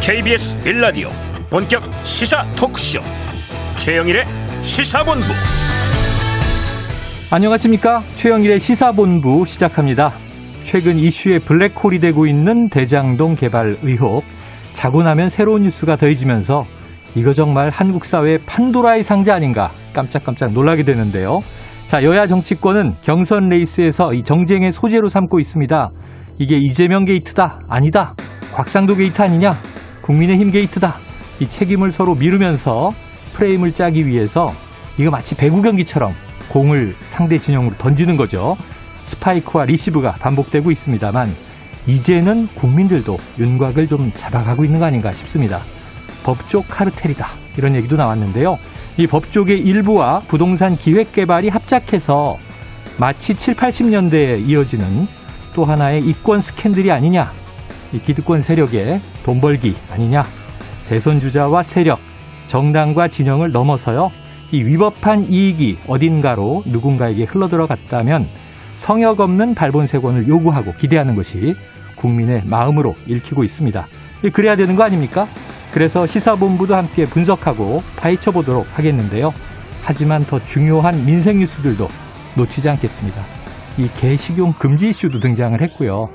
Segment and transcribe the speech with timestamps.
[0.00, 1.10] KBS 1라디오
[1.50, 3.00] 본격 시사 토크쇼
[3.76, 4.24] 최영일의
[4.62, 5.26] 시사본부
[7.30, 10.14] 안녕하십니까 최영일의 시사본부 시작합니다
[10.64, 14.24] 최근 이슈에 블랙홀이 되고 있는 대장동 개발 의혹
[14.72, 16.66] 자고 나면 새로운 뉴스가 더해지면서
[17.14, 21.42] 이거 정말 한국 사회의 판도라의 상자 아닌가 깜짝깜짝 놀라게 되는데요.
[21.88, 25.90] 자, 여야 정치권은 경선 레이스에서 이 정쟁의 소재로 삼고 있습니다.
[26.38, 28.14] 이게 이재명 게이트다, 아니다.
[28.54, 29.52] 곽상도 게이트 아니냐?
[30.10, 30.96] 국민의힘 게이트다.
[31.38, 32.92] 이 책임을 서로 미루면서
[33.34, 34.52] 프레임을 짜기 위해서
[34.98, 36.14] 이거 마치 배구 경기처럼
[36.48, 38.56] 공을 상대 진영으로 던지는 거죠.
[39.04, 41.32] 스파이크와 리시브가 반복되고 있습니다만
[41.86, 45.60] 이제는 국민들도 윤곽을 좀 잡아가고 있는 거 아닌가 싶습니다.
[46.24, 47.28] 법조 카르텔이다.
[47.56, 48.58] 이런 얘기도 나왔는데요.
[48.96, 52.36] 이 법조계 일부와 부동산 기획 개발이 합작해서
[52.98, 55.06] 마치 7, 80년대에 이어지는
[55.54, 57.32] 또 하나의 이권 스캔들이 아니냐.
[57.92, 60.24] 이 기득권 세력의 돈 벌기 아니냐.
[60.88, 61.98] 대선 주자와 세력,
[62.46, 64.10] 정당과 진영을 넘어서요.
[64.52, 68.26] 이 위법한 이익이 어딘가로 누군가에게 흘러들어갔다면
[68.72, 71.54] 성역 없는 발본색원을 요구하고 기대하는 것이
[71.96, 73.86] 국민의 마음으로 읽히고 있습니다.
[74.32, 75.28] 그래야 되는 거 아닙니까?
[75.70, 79.32] 그래서 시사본부도 함께 분석하고 파헤쳐 보도록 하겠는데요.
[79.84, 81.88] 하지만 더 중요한 민생 뉴스들도
[82.36, 83.22] 놓치지 않겠습니다.
[83.78, 86.10] 이 개식용 금지 이슈도 등장을 했고요.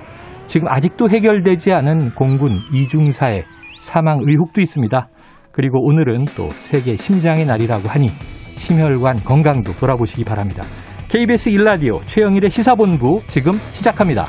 [0.48, 3.44] 지금 아직도 해결되지 않은 공군 이중사의
[3.82, 5.08] 사망 의혹도 있습니다.
[5.52, 8.10] 그리고 오늘은 또 세계 심장의 날이라고 하니
[8.58, 10.64] 심혈관 건강도 돌아보시기 바랍니다.
[11.08, 14.26] KBS 1라디오 최영일의 시사본부 지금 시작합니다.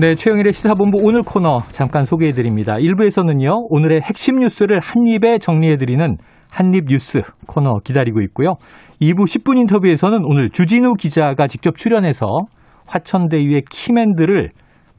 [0.00, 2.76] 네, 최영일의 시사본부 오늘 코너 잠깐 소개해드립니다.
[2.76, 6.16] 1부에서는요, 오늘의 핵심 뉴스를 한 입에 정리해드리는
[6.50, 8.54] 한입 뉴스 코너 기다리고 있고요.
[9.00, 12.26] 2부 10분 인터뷰에서는 오늘 주진우 기자가 직접 출연해서
[12.86, 14.50] 화천대유의 키맨들을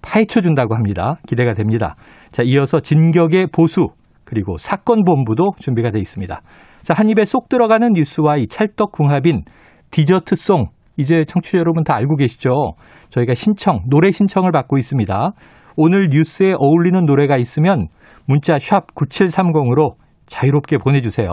[0.02, 1.18] 파헤쳐 준다고 합니다.
[1.28, 1.96] 기대가 됩니다.
[2.32, 3.90] 자, 이어서 진격의 보수,
[4.24, 6.42] 그리고 사건 본부도 준비가 되어 있습니다.
[6.82, 9.44] 자, 한 입에 쏙 들어가는 뉴스와 이 찰떡궁합인
[9.92, 10.68] 디저트송,
[10.98, 12.50] 이제 청취자 여러분 다 알고 계시죠?
[13.10, 15.32] 저희가 신청, 노래 신청을 받고 있습니다.
[15.76, 17.88] 오늘 뉴스에 어울리는 노래가 있으면
[18.26, 20.01] 문자 샵 9730으로
[20.32, 21.30] 자유롭게 보내주세요.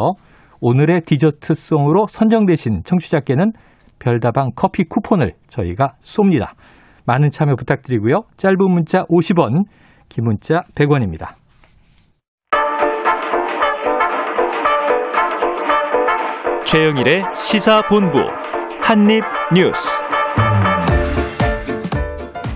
[0.60, 3.52] 오늘의 디저트송으로 선정되신 청취자께는
[4.00, 6.48] 별다방 커피 쿠폰을 저희가 쏩니다.
[7.06, 8.22] 많은 참여 부탁드리고요.
[8.36, 9.64] 짧은 문자 50원,
[10.08, 11.34] 긴 문자 100원입니다.
[16.66, 18.18] 최영일의 시사본부
[18.82, 20.02] 한입뉴스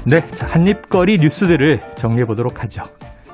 [0.05, 0.21] 네,
[0.53, 2.83] 한입거리 뉴스들을 정리해 보도록 하죠.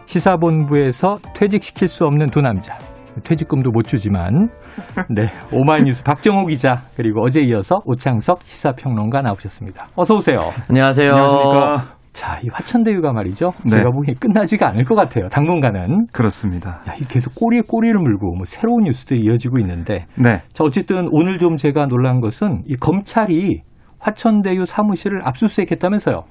[0.06, 2.78] 시사본부에서 퇴직시킬 수 없는 두 남자.
[3.24, 4.48] 퇴직금도 못 주지만
[5.10, 9.88] 네 오마이뉴스 박정호 기자 그리고 어제 이어서 오창석 시사평론가 나오셨습니다.
[9.96, 10.38] 어서 오세요.
[10.68, 11.10] 안녕하세요.
[11.10, 11.98] 안녕하십니까.
[12.12, 13.50] 자, 이 화천대유가 말이죠.
[13.64, 13.76] 네.
[13.76, 15.26] 제가 보기엔 끝나지가 않을 것 같아요.
[15.26, 16.06] 당분간은.
[16.12, 16.82] 그렇습니다.
[16.88, 20.06] 야, 이 계속 꼬리에 꼬리를 물고 뭐 새로운 뉴스들이 이어지고 있는데.
[20.16, 20.42] 네.
[20.52, 23.62] 자, 어쨌든 오늘 좀 제가 놀란 것은 이 검찰이
[24.00, 26.24] 화천대유 사무실을 압수수색했다면서요.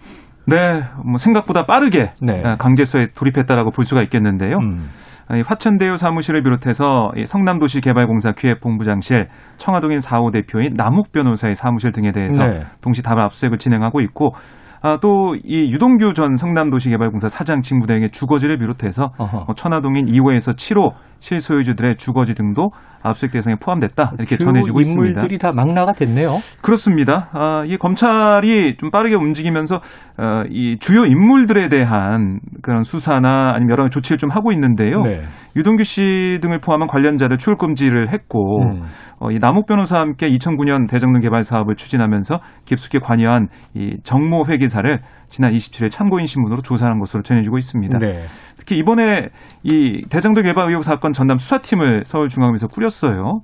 [0.47, 2.41] 네, 뭐 생각보다 빠르게 네.
[2.57, 4.57] 강제수에 돌입했다라고 볼 수가 있겠는데요.
[4.57, 4.89] 음.
[5.35, 9.27] 이 화천대유 사무실을 비롯해서 이 성남도시개발공사 기획본부장실,
[9.57, 12.61] 청와동인 4호 대표인 남욱 변호사의 사무실 등에 대해서 네.
[12.81, 14.35] 동시 다발 압수수색을 진행하고 있고
[14.81, 19.43] 아, 또 이 유동규 전 성남도시개발공사 사장 직무 대행의 주거지를 비롯해서 어허.
[19.45, 22.69] 뭐 천화동인 2호에서 7호 실소유주들의 주거지 등도
[23.01, 25.09] 압수수색 대상에 포함됐다 이렇게 전해지고 있습니다.
[25.09, 26.38] 인물들이 다 막나가 됐네요.
[26.61, 27.29] 그렇습니다.
[27.33, 29.77] 아, 이 검찰이 좀 빠르게 움직이면서
[30.17, 35.01] 어, 이 주요 인물들에 대한 그런 수사나 아니면 여러 가지 조치를 좀 하고 있는데요.
[35.01, 35.21] 네.
[35.55, 38.83] 유동규 씨 등을 포함한 관련자들 출입 금지를 했고 음.
[39.19, 44.66] 어, 이 남욱 변호사와 함께 2009년 대정릉 개발 사업을 추진하면서 깊숙이 관여한 이 정모 회계
[44.69, 47.97] 사를 지난 27일 참고인 신문으로 조사한 것으로 전해지고 있습니다.
[48.00, 48.25] 네.
[48.57, 49.30] 특히 이번에
[49.63, 53.41] 이 대장도 개발 의혹 사건 전담 수사팀을 서울중앙에서 꾸렸어요.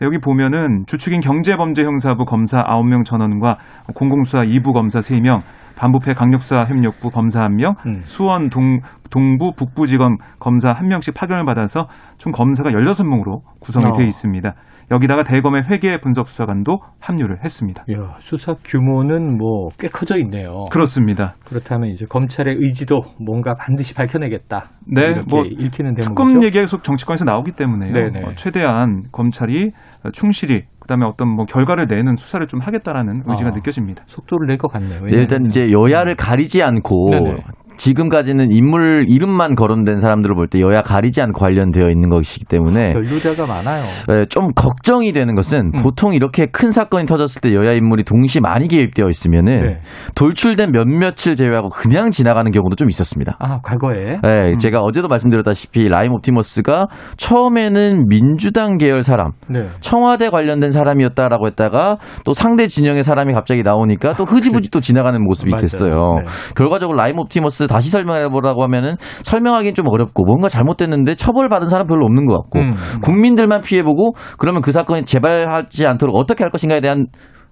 [0.00, 3.58] 여기 보면은 주축인 경제범죄 형사부 검사 9명 전원과
[3.94, 5.40] 공공수사 2부 검사 3명,
[5.76, 8.00] 반부패 강력수사 협력부 검사 1명, 음.
[8.04, 8.80] 수원 동,
[9.10, 11.86] 동부 북부지검 검사 1명씩 파견을 받아서
[12.18, 13.92] 총 검사가 16명으로 구성이 어.
[13.92, 14.54] 되어 있습니다.
[14.92, 17.82] 여기다가 대검의 회계 분석 수사관도 합류를 했습니다.
[17.92, 20.64] 야, 수사 규모는 뭐 꽤 커져 있네요.
[20.70, 21.34] 그렇습니다.
[21.44, 24.70] 그렇다면 이제 검찰의 의지도 뭔가 반드시 밝혀내겠다.
[24.86, 26.08] 네, 이렇게 뭐 읽히는 대목이죠.
[26.08, 27.92] 특검 얘기가 계속 정치권에서 나오기 때문에요.
[27.92, 28.24] 네네.
[28.24, 29.70] 어, 최대한 검찰이
[30.12, 33.52] 충실히 그다음에 어떤 뭐 결과를 내는 수사를 좀 하겠다라는 의지가 아.
[33.52, 34.02] 느껴집니다.
[34.06, 35.00] 속도를 낼 것 같네요.
[35.06, 37.36] 네, 일단 이제 여야를 가리지 않고 네네.
[37.76, 43.46] 지금까지는 인물 이름만 거론된 사람들을 볼 때 여야 가리지 않고 관련되어 있는 것이기 때문에 연루자가
[43.46, 43.82] 많아요.
[44.08, 45.82] 네, 좀 걱정이 되는 것은 음.
[45.82, 49.80] 보통 이렇게 큰 사건이 터졌을 때 여야 인물이 동시에 많이 개입되어 있으면은 네.
[50.14, 53.36] 돌출된 몇몇을 제외하고 그냥 지나가는 경우도 좀 있었습니다.
[53.38, 54.18] 아, 과거에.
[54.22, 56.86] 네, 제가 어제도 말씀드렸다시피 라임 옵티머스가
[57.16, 59.62] 처음에는 민주당 계열 사람, 네.
[59.80, 65.52] 청와대 관련된 사람이었다라고 했다가 또 상대 진영의 사람이 갑자기 나오니까 또 흐지부지 또 지나가는 모습이.
[65.62, 66.16] 됐어요.
[66.18, 66.24] 네.
[66.56, 72.04] 결과적으로 라임 옵티머스 다시 설명해 보라고 하면은 설명하기는 좀 어렵고 뭔가 잘못됐는데 처벌받은 사람 별로
[72.06, 72.72] 없는 것 같고 음.
[73.02, 77.06] 국민들만 피해보고 그러면 그 사건이 재발하지 않도록 어떻게 할 것인가에 대한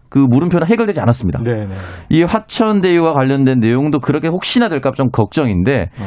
[0.09, 1.41] 그 물음표는 해결되지 않았습니다.
[1.43, 1.75] 네, 네.
[2.09, 6.05] 이 화천대유와 관련된 내용도 그렇게 혹시나 될까 좀 걱정인데 어.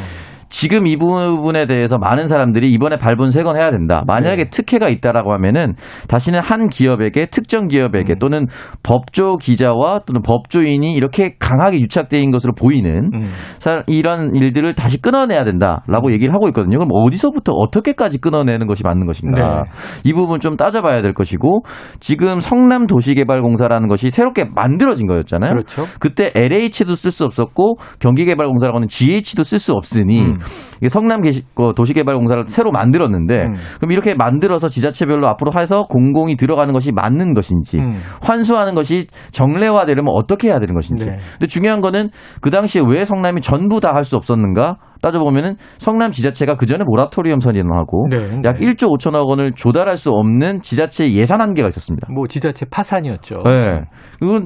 [0.54, 4.04] 지금 이 부분에 대해서 많은 사람들이 이번에 발본 세건 해야 된다.
[4.06, 4.50] 만약에 네.
[4.52, 5.74] 특혜가 있다라고 하면은
[6.08, 7.68] 다시는 한 기업에게 특정 음.
[7.70, 8.46] 기업에게 또는
[8.84, 13.24] 법조 기자와 또는 법조인이 이렇게 강하게 유착되어 있는 것으로 보이는 음.
[13.58, 16.78] 사- 이런 일들을 다시 끊어내야 된다라고 얘기를 하고 있거든요.
[16.78, 19.64] 그럼 어디서부터 어떻게까지 끊어내는 것이 맞는 것인가?
[19.64, 19.72] 네.
[20.04, 21.64] 이 부분 좀 따져봐야 될 것이고
[22.00, 25.50] 지금 성남 도시개발공사라는 것이 새롭게 만들어진 거였잖아요.
[25.50, 25.86] 그렇죠.
[26.00, 30.43] 그때 LH도 쓸 수 없었고 경기개발공사라고는 GH도 쓸 수 없으니 음.
[30.78, 31.22] 이게 성남
[31.56, 33.54] 그 도시개발공사를 새로 만들었는데 음.
[33.78, 37.94] 그럼 이렇게 만들어서 지자체별로 앞으로 해서 공공이 들어가는 것이 맞는 것인지 음.
[38.22, 41.06] 환수하는 것이 정례화되려면 어떻게 해야 되는 것인지.
[41.06, 41.18] 네.
[41.34, 42.10] 근데 중요한 거는
[42.42, 44.76] 그 당시에 왜 성남이 전부 다 할 수 없었는가?
[45.04, 48.68] 따져보면은 성남 지자체가 그 전에 모라토리엄 선언하고 네, 약 네.
[48.68, 52.08] 1조 5천억 원을 조달할 수 없는 지자체 예산 한계가 있었습니다.
[52.12, 53.44] 뭐 지자체 파산이었죠.
[53.46, 53.82] 네.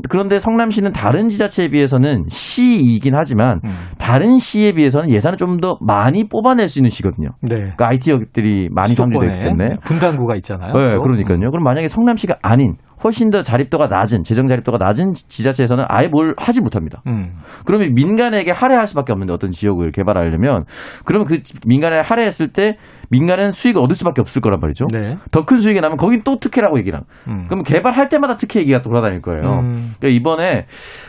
[0.10, 3.70] 그런데 성남시는 다른 지자체에 비해서는 시이긴 하지만 음.
[3.98, 7.30] 다른 시에 비해서는 예산을 좀 더 많이 뽑아낼 수 있는 시거든요.
[7.42, 7.56] 네.
[7.56, 9.78] 그러니까 IT 기업들이 많이 상주되기 때문에.
[9.84, 10.74] 분당구가 있잖아요.
[10.74, 11.02] 네, 또.
[11.02, 11.40] 그러니까요.
[11.52, 16.62] 그럼 만약에 성남시가 아닌 훨씬 더 자립도가 낮은 재정 자립도가 낮은 지자체에서는 아예 뭘 하지
[16.62, 17.02] 못합니다.
[17.08, 17.34] 음.
[17.66, 20.66] 그러면 민간에게 할애할 수밖에 없는데 어떤 지역을 개발하려면
[21.06, 22.78] 그러면 그 민간에 할애했을 때
[23.10, 24.88] 민간은 수익을 얻을 수밖에 없을 거란 말이죠.
[24.92, 25.16] 네.
[25.32, 27.02] 더큰 수익이 나면 거긴 또 특혜라고 합니다.
[27.28, 27.46] 음.
[27.48, 29.60] 그럼 개발할 때마다 특혜 얘기가 또 돌아다닐 거예요.
[29.60, 29.94] 음.
[30.00, 30.66] 그러니까 이번에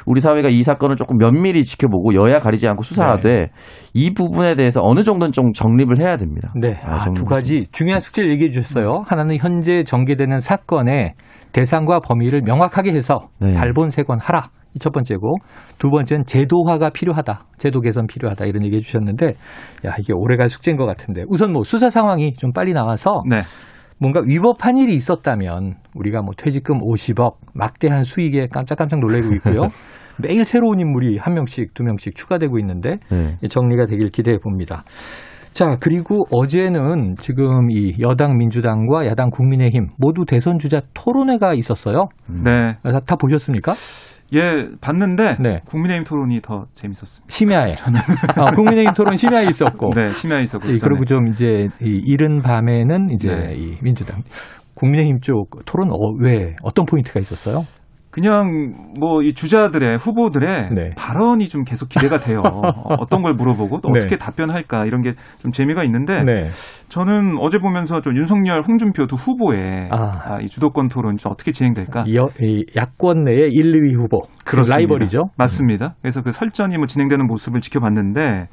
[0.06, 3.48] 우리 사회가 이 사건을 조금 면밀히 지켜보고 여야 가리지 않고 수사하되
[3.94, 6.52] 이 부분에 대해서 어느 정도는 좀 정립을 해야 됩니다.
[6.54, 6.80] 네.
[6.84, 9.02] 아, 아, 두 가지 중요한 숙제를 얘기해 주셨어요.
[9.06, 11.14] 하나는 현재 전개되는 사건의
[11.52, 13.54] 대상과 범위를 명확하게 해서 네.
[13.54, 14.50] 발본 세건 하라.
[14.74, 15.36] 이 첫 번째고
[15.78, 17.46] 두 번째는 제도화가 필요하다.
[17.56, 18.44] 제도 개선 필요하다.
[18.44, 19.26] 이런 얘기 해 주셨는데
[19.86, 23.40] 야, 이게 오래갈 숙제인 것 같은데 우선 뭐 수사 상황이 좀 빨리 나와서 네.
[23.98, 29.68] 뭔가 위법한 일이 있었다면 우리가 뭐 퇴직금 50억 막대한 수익에 깜짝깜짝 놀래고 있고요.
[30.22, 33.36] 매일 새로운 인물이 한 명씩 두 명씩 추가되고 있는데 네.
[33.48, 34.84] 정리가 되길 기대해 봅니다.
[35.52, 42.08] 자, 그리고 어제는 지금 이 여당 민주당과 야당 국민의힘 모두 대선 주자 토론회가 있었어요.
[42.26, 42.76] 네.
[42.82, 43.72] 다, 다 보셨습니까?
[44.34, 45.60] 예, 봤는데 네.
[45.66, 47.26] 국민의힘 토론이 더 재밌었습니다.
[47.28, 47.72] 심야에.
[48.36, 49.90] 아, 국민의힘 토론 심야에 있었고.
[49.96, 50.68] 네, 심야에 있었고.
[50.68, 53.54] 예, 그리고 좀 이제 이 이른 밤에는 이제 네.
[53.56, 54.22] 이 민주당
[54.74, 57.64] 국민의힘 쪽 토론 어, 왜 어떤 포인트가 있었어요?
[58.18, 60.90] 그냥 뭐 이 주자들의 후보들의 네.
[60.96, 62.40] 발언이 좀 계속 기대가 돼요.
[62.44, 62.60] 어,
[62.98, 63.98] 어떤 걸 물어보고 또 네.
[63.98, 66.48] 어떻게 답변할까 이런 게 좀 재미가 있는데 네.
[66.88, 69.96] 저는 어제 보면서 좀 윤석열, 홍준표 두 후보의 아.
[70.34, 72.04] 아, 이 주도권 토론이 좀 어떻게 진행될까?
[72.06, 74.76] 이, 여- 이 야권 내의 1, 2위 후보 그렇습니다.
[74.78, 75.30] 라이벌이죠.
[75.36, 75.94] 맞습니다.
[76.02, 78.48] 그래서 그 설전이 뭐 진행되는 모습을 지켜봤는데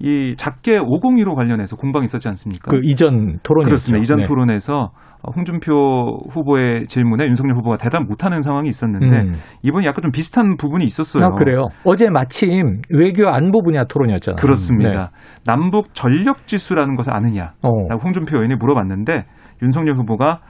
[0.00, 2.70] 이 작게 502로 관련해서 공방이 있었지 않습니까?
[2.70, 3.68] 그 이전 토론이었죠.
[3.68, 4.02] 그렇습니다.
[4.02, 4.22] 이전 네.
[4.28, 4.90] 토론에서
[5.36, 9.32] 홍준표 후보의 질문에 윤석열 후보가 대답 못하는 상황이 있었는데 음.
[9.62, 11.24] 이번이 약간 좀 비슷한 부분이 있었어요.
[11.24, 11.66] 아, 그래요.
[11.84, 14.36] 어제 마침 외교 안보 분야 토론이었잖아요.
[14.36, 14.90] 그렇습니다.
[14.90, 15.42] 네.
[15.44, 17.54] 남북 전력 지수라는 것을 아느냐?
[17.62, 17.70] 어.
[17.88, 19.24] 라고 홍준표 의원이 물어봤는데
[19.62, 20.40] 윤석열 후보가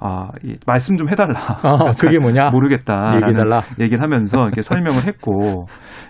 [0.00, 1.38] 아, 이 말씀 좀 해달라.
[1.62, 2.50] 아, 그게 뭐냐?
[2.52, 3.60] 모르겠다라는 얘기해달라.
[3.80, 5.66] 얘기를 하면서 이렇게 설명을 했고,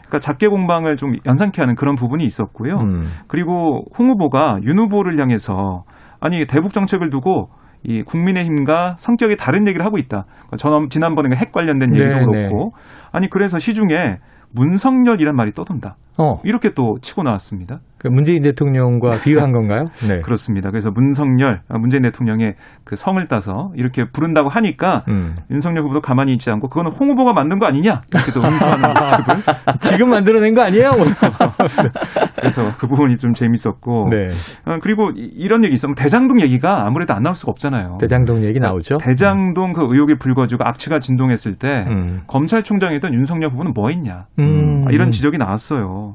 [0.09, 2.75] 그러니까 작게 공방을 좀 연상케 하는 그런 부분이 있었고요.
[2.75, 3.05] 음.
[3.29, 5.85] 그리고 홍 후보가 윤 후보를 향해서
[6.21, 7.50] 아니 대북 정책을 두고
[7.85, 10.25] 이 국민의힘과 성격이 다른 얘기를 하고 있다.
[10.27, 12.73] 그러니까 전 지난번에 핵 관련된 얘기도 네, 그렇고,
[13.12, 14.17] 아니 그래서 시중에
[14.53, 15.97] 문성열이란 말이 떠돈다.
[16.19, 17.81] 어, 이렇게 또 치고 나왔습니다.
[17.99, 19.87] 그 문재인 대통령과 비유한 건가요?
[20.09, 20.21] 네.
[20.21, 20.71] 그렇습니다.
[20.71, 25.35] 그래서 문성열, 아, 문재인 대통령의 그 성을 따서 이렇게 부른다고 하니까 음.
[25.51, 29.37] 윤석열 후보도 가만히 있지 않고 그거는 홍 후보가 만든 거 아니냐 이렇게 또 응수하는 모습을
[29.83, 30.93] 지금 만들어낸 거 아니에요?
[32.37, 34.29] 그래서 그 부분이 좀 재밌었고 네.
[34.65, 37.99] 어, 그리고 이- 이런 얘기 있으면 대장동 얘기가 아무래도 안 나올 수가 없잖아요.
[38.01, 38.99] 대장동 얘기 나오죠?
[38.99, 42.23] 대장동 그 의혹이 불거지고 악취가 진동했을 때 음.
[42.27, 44.85] 검찰총장이던 윤석열 후보는 뭐 했냐 음.
[44.87, 46.08] 아, 이런 지적이 나왔어요.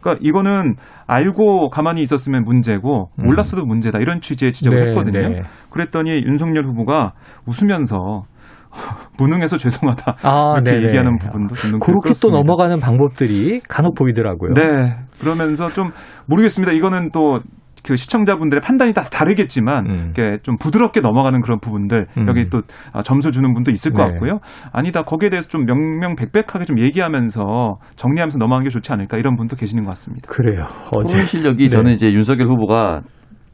[0.00, 0.74] 그러니까 이거는
[1.06, 3.24] 알고 가만히 있었으면 문제고 음.
[3.24, 5.28] 몰랐어도 문제다 이런 취지의 지적을 네, 했거든요.
[5.28, 5.42] 네.
[5.70, 7.12] 그랬더니 윤석열 후보가
[7.46, 8.22] 웃으면서
[9.18, 10.86] 무능해서 죄송하다 아, 이렇게 네네.
[10.86, 12.30] 얘기하는 부분도 좀 그렇게 또.
[12.30, 14.52] 넘어가는 방법들이 간혹 보이더라고요.
[14.52, 14.96] 네.
[15.20, 15.90] 그러면서 좀
[16.26, 16.72] 모르겠습니다.
[16.72, 17.40] 이거는 또
[17.86, 20.12] 그 시청자분들의 판단이 다 다르겠지만 음.
[20.16, 22.28] 이렇게 좀 부드럽게 넘어가는 그런 부분들 음.
[22.28, 22.62] 여기 또
[22.92, 24.12] 아, 점수 주는 분도 있을 것 네.
[24.12, 24.40] 같고요.
[24.72, 29.84] 아니다 거기에 대해서 좀 명명백백하게 좀 얘기하면서 정리하면서 넘어가는 게 좋지 않을까 이런 분도 계시는
[29.84, 30.26] 것 같습니다.
[30.28, 30.66] 그래요.
[30.92, 31.12] 어제.
[31.12, 31.68] 토론 실력이 네.
[31.68, 33.02] 저는 이제 윤석열 후보가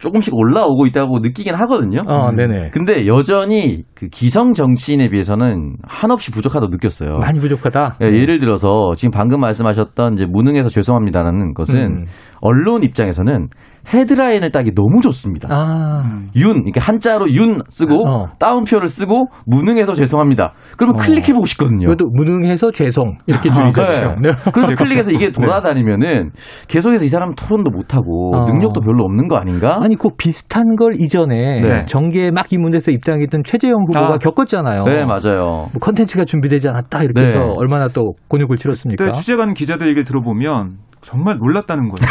[0.03, 2.01] 조금씩 올라오고 있다고 느끼긴 하거든요.
[2.09, 2.71] 어, 네네.
[2.71, 7.19] 근데 여전히 그 기성 정치인에 비해서는 한없이 부족하다고 느꼈어요.
[7.19, 7.99] 많이 부족하다.
[8.03, 12.05] 예, 예를 들어서 지금 방금 말씀하셨던 이제 무능해서 죄송합니다라는 것은 음.
[12.41, 13.49] 언론 입장에서는
[13.93, 15.49] 헤드라인을 따기 너무 좋습니다.
[15.51, 16.03] 아,
[16.37, 18.27] 윤, 이렇게 한자로 윤 쓰고 어.
[18.39, 20.53] 따옴표를 쓰고 무능해서 죄송합니다.
[20.77, 21.03] 그러면 어.
[21.03, 21.89] 클릭해보고 싶거든요.
[21.89, 24.17] 이것도 무능해서 죄송 이렇게 아, 줄이셨어요.
[24.21, 24.31] 네.
[24.31, 24.51] 네.
[24.53, 26.31] 그래서 클릭해서 이게 돌아다니면은
[26.69, 28.45] 계속해서 이 사람 토론도 못하고 어.
[28.45, 29.79] 능력도 별로 없는 거 아닌가?
[29.83, 31.85] 아니, 그 비슷한 걸 이전에 네.
[31.87, 34.19] 정계에 막 입문해서 입당했던 최재형 후보가 아.
[34.19, 34.85] 겪었잖아요.
[34.85, 35.41] 네, 맞아요.
[35.43, 37.29] 뭐 컨텐츠가 준비되지 않았다 이렇게 네.
[37.29, 39.05] 해서 얼마나 또 곤욕을 치렀습니까?
[39.05, 42.09] 그때 취재관 기자들 얘기를 들어보면 정말 놀랐다는 거예요.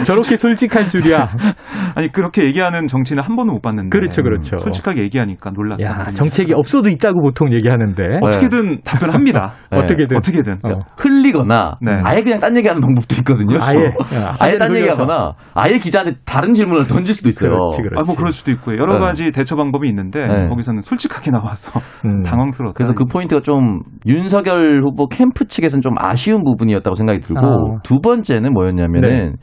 [0.14, 1.26] 저렇게 솔직할 줄이야.
[1.96, 3.96] 아니 그렇게 얘기하는 정치는 한 번도 못 봤는데.
[3.96, 4.58] 그렇죠, 그렇죠.
[4.58, 5.82] 솔직하게 얘기하니까 놀랐다.
[5.84, 8.02] 야, 정책이 없어도 있다고 보통 얘기하는데.
[8.22, 9.54] 어떻게든 답변합니다.
[9.70, 9.78] 네.
[9.78, 10.16] 어떻게든.
[10.16, 10.52] 어떻게든.
[10.64, 10.80] 어.
[10.96, 11.92] 흘리거나 네.
[12.04, 13.56] 아예 그냥 딴 얘기하는 방법도 있거든요.
[13.60, 13.76] 아예,
[14.18, 14.76] 야, 아예 화제를 딴.
[14.76, 17.50] 얘기하거나 아예 기자한테 다른 질문을 던질 수도 있어요.
[17.50, 18.00] 그렇지, 그렇지.
[18.00, 18.76] 아, 뭐 그럴 수도 있고요.
[18.78, 19.00] 여러 네.
[19.00, 20.48] 가지 대처 방법이 있는데 네.
[20.48, 22.22] 거기서는 솔직하게 나와서 음.
[22.24, 22.74] 당황스러웠다.
[22.76, 27.80] 그래서 그 포인트가 좀 윤석열 후보 캠프 측에서는 좀 아쉬운 부분이었다고 생각이 들고 아.
[27.82, 29.36] 두 번째는 뭐였냐면은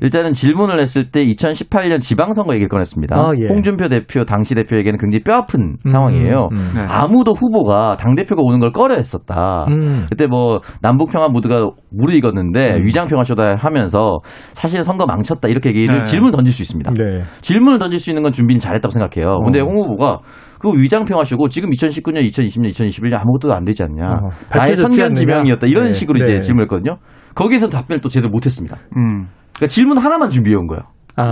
[0.00, 3.16] 일단은 질문을 했을 때 2018년 지방선거 얘기를 꺼냈습니다.
[3.16, 3.48] 아, 예.
[3.48, 6.48] 홍준표 대표 당시 대표에게는 굉장히 뼈아픈 음, 상황이에요.
[6.52, 6.56] 음.
[6.74, 6.80] 네.
[6.88, 9.66] 아무도 후보가 당 대표가 오는 걸 꺼려했었다.
[9.68, 10.06] 음.
[10.08, 12.84] 그때 뭐 남북 평화 모두가 무르익었는데 음.
[12.84, 14.18] 위장 평화 쇼다 하면서
[14.52, 16.02] 사실은 선거 망쳤다 이렇게 얘기를 네.
[16.04, 16.92] 질문 던질 수 있습니다.
[16.94, 17.22] 네.
[17.42, 19.40] 질문을 던질 수 있는 건 준비는 잘했다고 생각해요.
[19.44, 19.64] 근데 어.
[19.64, 20.20] 홍 후보가
[20.60, 24.04] 그거 위장 평화쇼고 지금 2019년, 2020년, 2021년 아무것도 안 되지 않냐.
[24.06, 25.14] 어, 나의 선견.
[25.14, 25.66] 지명이었다.
[25.66, 26.24] 이런 네, 식으로 네.
[26.24, 26.98] 이제 질문했거든요.
[27.34, 28.76] 거기에서 답변을 또 제대로 못했습니다.
[28.96, 29.28] 음.
[29.54, 30.82] 그러니까 질문 하나만 준비해 온 거예요.
[31.16, 31.24] 아.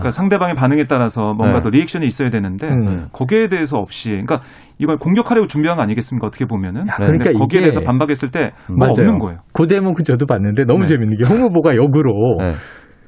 [0.00, 1.62] 그러니까 상대방의 반응에 따라서 뭔가 네.
[1.62, 3.06] 더 리액션이 있어야 되는데 음.
[3.12, 4.40] 거기에 대해서 없이 그러니까
[4.78, 6.26] 이걸 공격하려고 준비한 거 아니겠습니까?
[6.26, 6.88] 어떻게 보면은.
[6.88, 8.92] 야, 근데 그러니까 거기에 대해서 반박했을 때뭐 맞아요.
[8.98, 9.38] 없는 거예요.
[9.52, 10.86] 그 대목은 저도 봤는데 너무 네.
[10.86, 12.52] 재밌는 게 홍 후보가 역으로 네.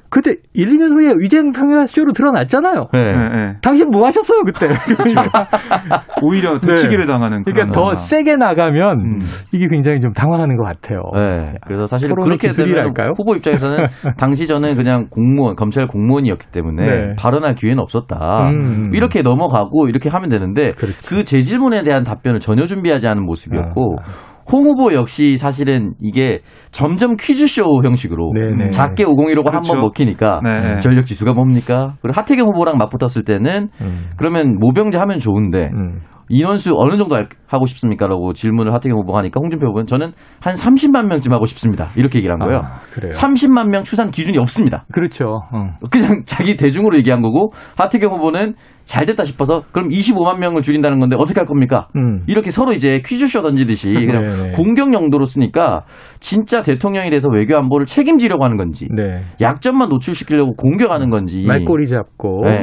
[0.09, 2.87] 그때 1, 2년 후에 위장 평화 쇼로 드러났잖아요.
[2.93, 3.03] 네.
[3.03, 3.53] 네, 네.
[3.61, 4.67] 당신 뭐 하셨어요 그때?
[6.21, 7.93] 오히려 도치기를 당하는 그러니까 더.
[7.95, 9.19] 세게 나가면 음.
[9.53, 11.01] 이게 굉장히 좀 당황하는 것 같아요.
[11.15, 11.53] 네.
[11.65, 12.93] 그래서 사실 그렇게 되면?
[13.15, 13.87] 후보 입장에서는
[14.17, 17.15] 당시 저는 그냥 공무원, 검찰 공무원이었기 때문에 네.
[17.17, 18.49] 발언할 기회는 없었다.
[18.49, 18.91] 음.
[18.93, 21.09] 이렇게 넘어가고 이렇게 하면 되는데 그렇지.
[21.09, 24.29] 그제 질문에 대한 답변을 전혀 준비하지 않은 모습이었고 아.
[24.51, 26.39] 홍 후보 역시 사실은 이게
[26.71, 28.69] 점점 퀴즈쇼 형식으로 네네.
[28.69, 29.73] 작게 501호가 그렇죠.
[29.73, 30.79] 한번 먹히니까 네.
[30.79, 31.93] 전력 지수가 뭡니까?
[32.01, 34.09] 그리고 하태경 후보랑 맞붙었을 때는 음.
[34.17, 35.99] 그러면 모병제 하면 좋은데 음.
[36.29, 41.07] 인원수 어느 정도 할- 하고 싶습니까라고 질문을 하태경 후보가 하니까 홍준표 후보는 저는 한 30만
[41.07, 41.87] 명쯤 하고 싶습니다.
[41.97, 42.61] 이렇게 얘기를 한 거예요.
[42.63, 43.09] 아, 그래요.
[43.11, 44.85] 30만 명 추산 기준이 없습니다.
[44.93, 45.41] 그렇죠.
[45.51, 45.71] 어.
[45.89, 48.53] 그냥 자기 대중으로 얘기한 거고 하태경 후보는
[48.85, 51.87] 잘 됐다 싶어서 그럼 25만 명을 줄인다는 건데 어떻게 할 겁니까?
[51.95, 52.23] 음.
[52.27, 54.51] 이렇게 서로 이제 퀴즈쇼 던지듯이 그냥 네네.
[54.53, 55.83] 공격 용도로 쓰니까
[56.19, 59.21] 진짜 대통령이 돼서 외교 안보를 책임지려고 하는 건지 네.
[59.41, 62.57] 약점만 노출시키려고 공격하는 건지 말꼬리 잡고 네,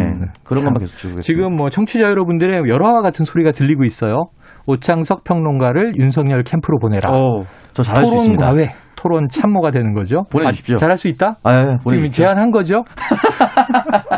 [0.44, 4.26] 그런 참, 것만 계속 주고 지금 뭐 청취자 여러분들의 여러와 같은 소리가 들리고 있어요.
[4.66, 7.10] 오창석 평론가를 윤석열 캠프로 보내라.
[7.10, 8.44] 어, 저 잘할 수 토론 있습니다.
[8.44, 10.24] 가회, 토론 참모가 되는 거죠.
[10.30, 10.74] 보내주십시오.
[10.74, 11.36] 아, 잘할 수 있다?
[11.44, 12.10] 아, 예, 지금.
[12.10, 12.84] 제안한 거죠?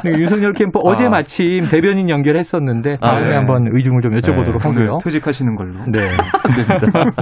[0.05, 1.09] 네, 윤석열 캠프 어제 아.
[1.09, 3.35] 마침 대변인 연결했었는데 다음에 아, 네.
[3.35, 4.99] 한번 의중을 좀 여쭤보도록 네, 하고요.
[5.03, 5.75] 퇴직하시는 걸로.
[5.91, 6.09] 네.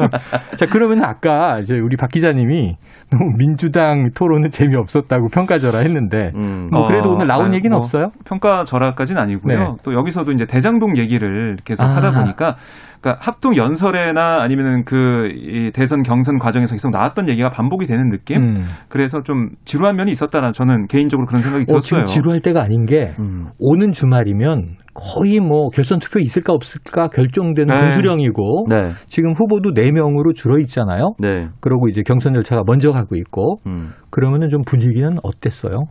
[0.57, 2.77] 자, 그러면 아까 이제 우리 박 기자님이
[3.11, 6.69] 너무 민주당 토론은 재미없었다고 평가절하 했는데 음.
[6.71, 8.11] 뭐 그래도 어, 오늘 나온 아니, 얘기는 뭐 없어요?
[8.25, 9.59] 평가 절하까지는 아니고요.
[9.59, 9.67] 네.
[9.83, 11.97] 또 여기서도 이제 대장동 얘기를 계속 아.
[11.97, 12.57] 하다 보니까
[13.01, 18.43] 그러니까 합동 연설회나 아니면은 그이 대선 경선 과정에서 계속 나왔던 얘기가 반복이 되는 느낌.
[18.43, 18.62] 음.
[18.88, 21.81] 그래서 좀 지루한 면이 있었다는 저는 개인적으로 그런 생각이 어, 들었어요.
[21.81, 23.49] 지금 지루할 때가 아닌 게 음.
[23.59, 27.81] 오는 주말이면 거의 뭐 결선 투표 있을까 없을까 결정되는 네.
[27.81, 31.12] 분수령이고 네, 지금 후보도 4명으로 줄어 있잖아요.
[31.19, 31.49] 네.
[31.61, 33.91] 그러고 이제 경선 절차가 먼저 가고 있고 음.
[34.11, 35.85] 그러면은 좀 분위기는 어땠어요?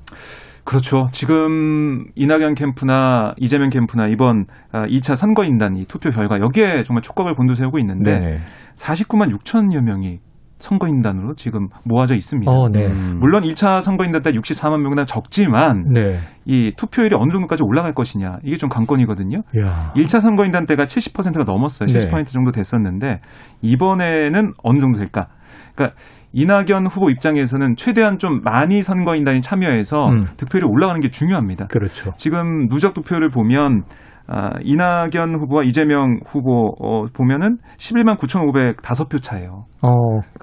[0.65, 1.05] 그렇죠.
[1.11, 7.77] 지금 이낙연 캠프나 이재명 캠프나 이번 2차 선거인단 이 투표 결과 여기에 정말 촉각을 곤두세우고
[7.79, 8.37] 있는데 네.
[8.75, 10.19] 49만 6천여 명이
[10.65, 12.51] 선거인단으로 지금 모아져 있습니다.
[12.51, 12.87] 어, 네.
[12.87, 13.17] 음.
[13.19, 16.17] 물론 1차 선거인단 때 64만 명보다 적지만 네.
[16.45, 19.39] 이 투표율이 어느 정도까지 올라갈 것이냐 이게 좀 관건이거든요.
[19.59, 19.93] 야.
[19.95, 21.87] 1차 선거인단 때가 70%가 넘었어요.
[21.87, 21.99] 네.
[21.99, 23.21] 70% 정도 됐었는데
[23.61, 25.27] 이번에는 어느 정도 될까?
[25.75, 25.97] 그러니까
[26.33, 30.25] 이낙연 후보 입장에서는 최대한 좀 많이 선거인단이 참여해서 음.
[30.35, 31.67] 득표율이 올라가는 게 중요합니다.
[31.67, 32.11] 그렇죠.
[32.17, 33.83] 지금 누적 득표를 보면
[34.27, 39.65] 아, 이낙연 후보와 이재명 후보 어, 보면은 11만 9,505표 차예요.
[39.81, 39.89] 어,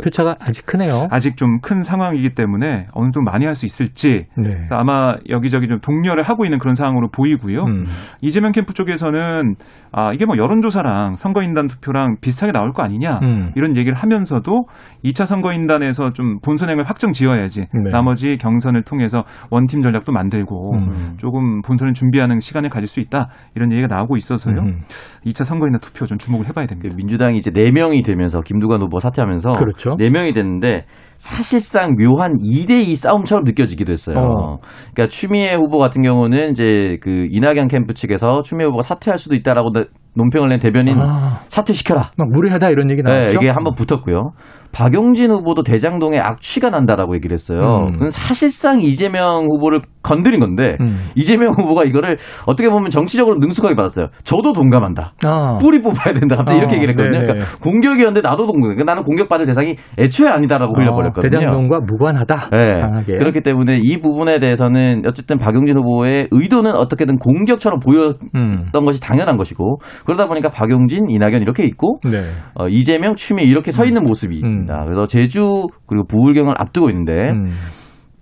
[0.03, 1.09] 표차가 아직 크네요.
[1.11, 4.65] 아직 좀 큰 상황이기 때문에 어느 정도 많이 할 수 있을지 네.
[4.71, 7.63] 아마 여기저기 좀 동료를 하고 있는 그런 상황으로 보이고요.
[7.65, 7.85] 음.
[8.21, 9.57] 이재명 캠프 쪽에서는
[9.93, 13.53] 아 이게 뭐 여론조사랑 선거인단 투표랑 비슷하게 나올 거 아니냐 음.
[13.55, 14.65] 이런 얘기를 하면서도
[15.05, 17.91] 2차 선거인단에서 좀 본선행을 확정 지어야지 네.
[17.91, 21.15] 나머지 경선을 통해서 원팀 전략도 만들고 음.
[21.19, 24.57] 조금 본선을 준비하는 시간을 가질 수 있다 이런 얘기가 나오고 있어서요.
[24.59, 24.81] 음.
[25.27, 26.95] 2차 선거인단 투표 좀 주목을 해봐야 그 됩니다.
[26.97, 29.97] 민주당이 이제 네 명이 되면서 김두관 후보 사퇴하면서 그렇죠.
[29.99, 30.87] 네 명이 됐는데
[31.19, 34.17] 사실상 묘한 2대2 싸움처럼 느껴지기도 했어요.
[34.19, 34.59] 어.
[34.93, 39.71] 그러니까 추미애 후보 같은 경우는 이제 그 이낙연 캠프 측에서 추미애 후보가 사퇴할 수도 있다라고
[39.73, 39.82] 나-
[40.15, 42.13] 논평을 낸 대변인 아, 사퇴시켜라.
[42.17, 43.33] 막 무례하다 이런 얘기 나왔죠.
[43.33, 44.35] 네, 이게 한번 붙었고요.
[44.73, 47.89] 박용진 후보도 대장동에 악취가 난다라고 얘기를 했어요.
[48.01, 48.09] 음.
[48.09, 50.99] 사실상 이재명 후보를 건드린 건데 음.
[51.15, 54.09] 이재명 후보가 이거를 어떻게 보면 정치적으로 능숙하게 받았어요.
[54.25, 55.15] 저도 동감한다.
[55.25, 55.59] 아.
[55.61, 56.37] 뿌리 뽑아야 된다.
[56.37, 57.21] 갑자기 아, 이렇게 얘기를 했거든요.
[57.21, 57.27] 네네.
[57.27, 58.63] 그러니까 공격이었는데 나도 동감.
[58.63, 61.37] 그러니까 나는 공격받을 대상이 애초에 아니다라고 흘려버렸거든요.
[61.37, 62.51] 어, 대장동과 무관하다.
[62.51, 62.81] 네.
[62.81, 63.19] 강하게.
[63.19, 68.71] 그렇기 때문에 이 부분에 대해서는 어쨌든 박용진 후보의 의도는 어떻게든 공격처럼 보였던 음.
[68.73, 72.23] 것이 당연한 것이고 그러다 보니까 박용진, 이낙연 이렇게 있고 네.
[72.55, 74.83] 어, 이재명, 추미애 이렇게 서 있는 모습 입니다.
[74.85, 77.53] 그래서 제주 그리고 부울경을 앞두고 있는데 음.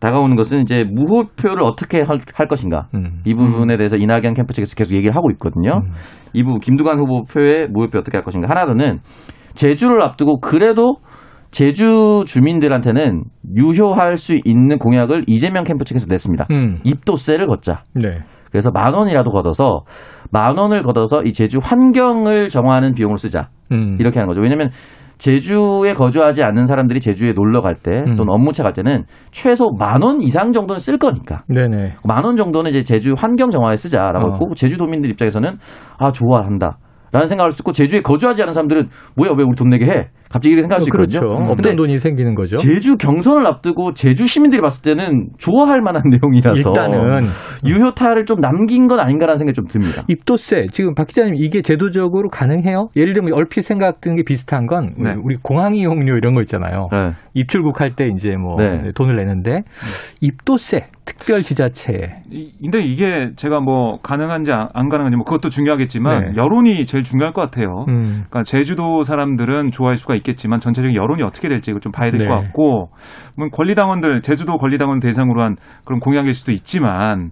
[0.00, 3.20] 다가오는 것은 이제 무효표를 어떻게 할, 할 것인가 음.
[3.26, 5.82] 이 부분에 대해서 이낙연 캠프 측에서 계속 얘기를 하고 있거든요.
[5.84, 5.90] 음.
[6.32, 9.00] 이 부분 김두관 후보 표의 무효표 어떻게 할 것인가 하나로는
[9.54, 10.96] 제주를 앞두고 그래도
[11.50, 13.24] 제주 주민들한테는
[13.56, 16.46] 유효할 수 있는 공약을 이재명 캠프 측에서 냈습니다.
[16.50, 16.78] 음.
[16.84, 17.82] 입도세를 걷자.
[17.94, 18.20] 네.
[18.50, 19.84] 그래서 만 원이라도 걷어서
[20.30, 23.48] 만 원을 걷어서 이 제주 환경을 정화하는 비용으로 쓰자.
[23.72, 23.96] 음.
[24.00, 24.40] 이렇게 하는 거죠.
[24.40, 24.70] 왜냐하면
[25.20, 28.16] 제주에 거주하지 않는 사람들이 제주에 놀러 갈때 음.
[28.16, 31.42] 또는 업무차 갈 때는 최소 만 원 이상 정도는 쓸 거니까.
[31.46, 31.96] 네네.
[32.04, 34.32] 만 원 정도는 이제 제주 환경 정화에 쓰자라고 어.
[34.32, 35.58] 했고 제주도민들 입장에서는
[35.98, 36.78] 아 좋아한다.
[37.12, 40.08] 라는 생각을 쓰고 제주에 거주하지 않은 사람들은 뭐야 왜 우리 돈 내게 해?
[40.30, 41.18] 갑자기 이렇게 생각할 수 그렇죠.
[41.18, 41.36] 있거든요.
[41.38, 41.50] 음.
[41.50, 42.56] 없던 근데 돈이 생기는 거죠.
[42.56, 47.24] 제주 경선을 앞두고 제주 시민들이 봤을 때는 좋아할 만한 내용이라서 일단은
[47.66, 50.02] 유효타를 좀 남긴 건 아닌가라는 생각이 좀 듭니다.
[50.08, 52.88] 입도세 지금 박 기자님 이게 제도적으로 가능해요?
[52.96, 55.14] 예를 들면 얼핏 생각드는 게 비슷한 건 네.
[55.22, 56.88] 우리 공항 이용료 이런 거 있잖아요.
[56.92, 57.10] 네.
[57.34, 58.92] 입출국 할때 이제 뭐 네.
[58.94, 59.62] 돈을 내는데
[60.20, 66.20] 입도세 특별 지자체에 이- 근데 이게 제가 뭐 가능한지 안, 안 가능한지 뭐 그것도 중요하겠지만
[66.32, 66.36] 네.
[66.36, 67.84] 여론이 제일 중요할 것 같아요.
[67.88, 68.02] 음.
[68.28, 72.46] 그러니까 제주도 사람들은 좋아할 수가 있겠지만 전체적인 여론이 어떻게 될지 이걸 좀 봐야 될것 네.
[72.46, 72.90] 같고
[73.36, 77.30] 뭐 권리당원들 제주도 권리당원 대상으로 한 그런 공약일 수도 있지만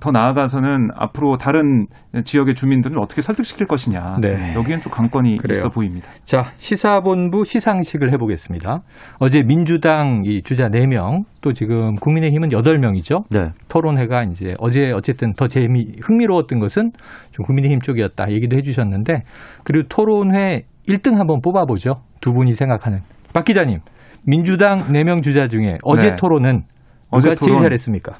[0.00, 1.86] 더 나아가서는 앞으로 다른
[2.24, 4.54] 지역의 주민들을 어떻게 설득시킬 것이냐 네.
[4.54, 5.58] 여기엔 좀 관건이 그래요.
[5.58, 6.08] 있어 보입니다.
[6.24, 8.80] 자, 시사본부 시상식을 해보겠습니다.
[9.18, 13.24] 어제 민주당 이 주자 4명, 또 지금 국민의힘은 8명이죠.
[13.30, 13.50] 네.
[13.68, 16.90] 토론회가 이제 어제 어쨌든 더 재미, 흥미로웠던 것은
[17.30, 19.22] 좀 국민의힘 쪽이었다 얘기도 해주셨는데,
[19.64, 22.02] 그리고 토론회 1등 한번 뽑아보죠.
[22.20, 23.00] 두 분이 생각하는.
[23.32, 23.80] 박 기자님,
[24.26, 26.16] 민주당 4명 주자 중에 어제 네.
[26.16, 26.62] 토론은
[27.10, 27.58] 어제 누가 제일 토론.
[27.62, 28.12] 잘했습니까?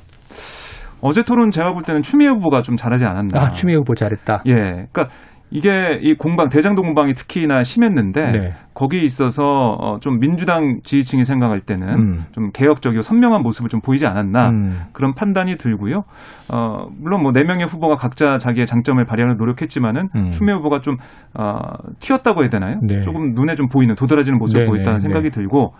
[1.00, 3.40] 어제 토론 제가 볼 때는 추미애 후보가 좀 잘하지 않았나.
[3.40, 4.42] 아, 추미애 후보 잘했다.
[4.46, 4.52] 예.
[4.52, 5.09] 그러니까
[5.50, 8.54] 이게 이 공방 대장동 공방이 특히나 심했는데 네.
[8.74, 12.24] 거기에 있어서 어, 좀 민주당 지지층이 생각할 때는 음.
[12.32, 14.80] 좀 개혁적이고 선명한 모습을 좀 보이지 않았나 음.
[14.92, 16.04] 그런 판단이 들고요.
[16.52, 20.30] 어, 물론 뭐 네 명의 후보가 각자 자기의 장점을 발휘하려 노력했지만은 음.
[20.32, 20.96] 추미애 후보가 좀
[21.35, 21.59] 어,
[22.00, 22.80] 튀었다고 해야 되나요?
[22.82, 23.00] 네.
[23.02, 25.30] 조금 눈에 좀 보이는 도드라지는 모습을 네, 보였다는 네, 생각이 네.
[25.30, 25.74] 들고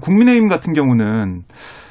[0.00, 1.42] 국민의힘 같은 경우는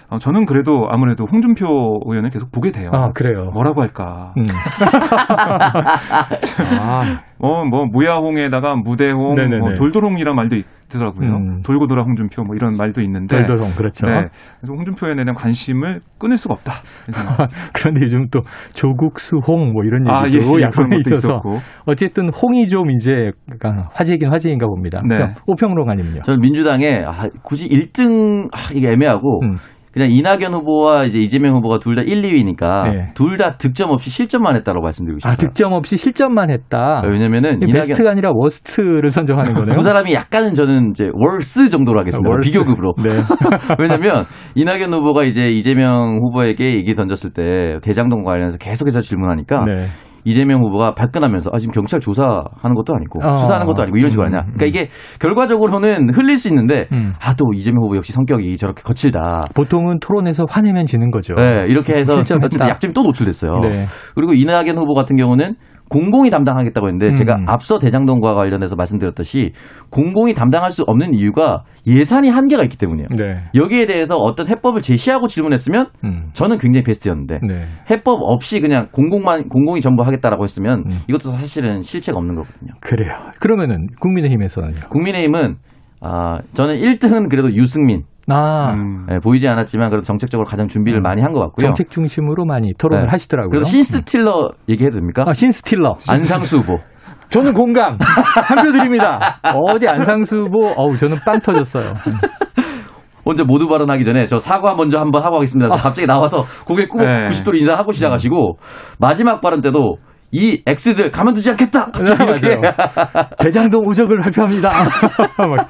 [0.10, 2.90] 어, 저는 그래도 아무래도 홍준표 의원을 계속 보게 돼요.
[2.94, 3.52] 아, 그래요.
[3.54, 4.34] 뭐라고 할까?
[4.38, 4.46] 음.
[6.80, 9.36] 아, 어, 뭐 무야홍에다가 무대홍.
[9.60, 11.30] 뭐 돌도홍이란 말도 있더라고요.
[11.30, 11.62] 음.
[11.62, 13.44] 돌고 돌아 홍준표 뭐 이런 말도 있는데.
[13.46, 14.08] 돌도홍, 그렇죠.
[14.08, 14.30] 네.
[14.60, 16.74] 그래서 홍준표 의원에 대한 관심을 끊을 수가 없다.
[17.74, 18.40] 그런데 요즘 또
[18.74, 21.60] 조국수홍 뭐 이런 아, 얘기도 예, 예, 것도 있어서 있었고.
[21.86, 25.02] 어쨌든 홍이 좀 이제 약간 화제이긴 화제인가 봅니다.
[25.08, 25.18] 네.
[25.18, 26.24] 그럼 오평론가님요.
[26.24, 29.56] 저는 민주당에 아, 굳이 1등 아, 이게 애매하고 음.
[29.92, 33.08] 그냥 이낙연 후보와 이제 이재명 후보가 둘 다 1, 2위니까 네.
[33.16, 35.34] 둘다 득점 없이 실점만 했다고 말씀드리고 싶어요.
[35.34, 37.02] 아 득점 없이 실점만 했다.
[37.04, 39.74] 왜냐면은 이게 이낙연 베스트가 아니라 worst를 선정하는 거네요.
[39.74, 42.30] 두 사람이 약간은 저는 이제 worse 정도로 하겠습니다.
[42.30, 42.50] worse.
[42.50, 42.94] 비교급으로.
[43.04, 43.10] 네.
[43.80, 44.26] 왜냐면
[44.56, 49.86] 이낙연 후보가 이제 이재명 후보에게 얘기 던졌을 때 대장동 관련해서 계속해서 질문하니까 네.
[50.26, 53.36] 이재명 후보가 발끈하면서 아 지금 경찰 조사하는 것도 아니고 어.
[53.38, 54.40] 수사하는 것도 아니고 이런 식으로 하냐.
[54.40, 57.14] 음, 그러니까 이게 결과적으로는 흘릴 수 있는데 음.
[57.22, 59.46] 아또 이재명 후보 역시 성격이 저렇게 거칠다.
[59.56, 61.34] 보통은 토론에서 화내면 지는 거죠.
[61.36, 62.20] 네, 이렇게 해서.
[62.20, 63.60] 어쨌든 약점이 또 노출됐어요.
[63.62, 63.86] 네.
[64.16, 65.56] 그리고 이낙연 후보 같은 경우는
[65.90, 67.14] 공공이 담당하겠다고 했는데 음.
[67.16, 69.54] 제가 앞서 대장동과 관련해서 말씀드렸듯이
[69.90, 73.08] 공공이 담당할 수 없는 이유가 예산이 한계가 있기 때문이에요.
[73.18, 73.44] 네.
[73.56, 76.30] 여기에 대해서 어떤 해법을 제시하고 질문했으면 음.
[76.34, 77.66] 저는 굉장히 베스트였는데 네.
[77.90, 81.00] 해법 없이 그냥 공공만 공공이 전부 하겠다라고 했으면 음.
[81.08, 82.74] 이것도 사실은 실체가 없는 거거든요.
[82.82, 83.16] 그래요.
[83.40, 84.90] 그러면은 국민의힘에서는요.
[84.90, 85.58] 국민의힘은
[86.02, 89.06] 아 저는 1등은 그래도 유승민 아, 음.
[89.12, 91.04] 예, 보이지 않았지만 그래도 정책적으로 가장 준비를 음.
[91.04, 91.68] 많이 한 것 같고요.
[91.68, 93.10] 정책 중심으로 많이 토론을 네.
[93.12, 93.50] 하시더라고요.
[93.52, 95.24] 그래서 신스틸러 얘기해도 됩니까?
[95.28, 95.96] 아, 신스틸러.
[96.08, 96.78] 안상수 후보.
[97.30, 97.98] 저는 공감.
[98.00, 99.40] 한 표 드립니다.
[99.70, 101.94] 어디 안상수 후보, 어우, 저는 빵 터졌어요.
[103.26, 105.70] 먼저 모두 발언하기 전에 저 사과 먼저 한번 하고 하겠습니다.
[105.70, 107.26] 저 갑자기 나와서 고개 꾹 네.
[107.28, 108.58] 90도로 인사하고 시작하시고
[109.00, 109.98] 마지막 발언 때도
[110.32, 111.88] 이 X들 가만두지 않겠다.
[111.94, 112.62] 맞아요.
[113.40, 114.70] 대장동 우적을 발표합니다.
[115.38, 115.68] 막.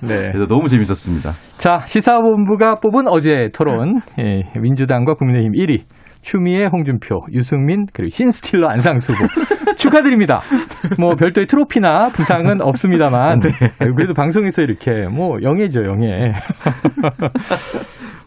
[0.00, 0.32] 네.
[0.32, 1.32] 그래서 너무 재밌었습니다.
[1.58, 4.00] 자, 시사본부가 뽑은 어제 토론.
[4.18, 5.84] 예, 민주당과 국민의힘 1위.
[6.22, 9.26] 추미애, 홍준표, 유승민, 그리고 신스틸러 안상수 후보.
[9.76, 10.38] 축하드립니다.
[11.00, 13.40] 뭐, 별도의 트로피나 부상은 없습니다만.
[13.96, 16.32] 그래도 방송에서 이렇게, 뭐, 영예죠, 영예.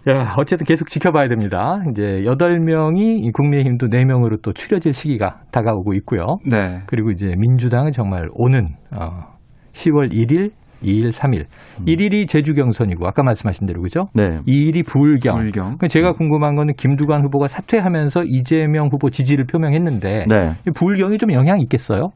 [0.07, 1.81] 야, 어쨌든 계속 지켜봐야 됩니다.
[1.89, 6.37] 이제 8명이 국민의힘도 4명으로 또 추려질 시기가 다가오고 있고요.
[6.45, 6.81] 네.
[6.85, 9.33] 그리고 이제 민주당은 정말 오는 어,
[9.73, 10.51] 10월 1일,
[10.83, 11.45] 2일, 3일.
[11.87, 14.05] 1일이 제주 경선이고 아까 말씀하신 대로 그죠?
[14.13, 14.41] 네.
[14.47, 15.37] 2일이 부울경.
[15.37, 15.63] 불경.
[15.63, 20.51] 그러니까 제가 궁금한 거는 김두관 후보가 사퇴하면서 이재명 후보 지지를 표명했는데 네.
[20.67, 22.09] 이 부울경이 좀 영향이 있겠어요?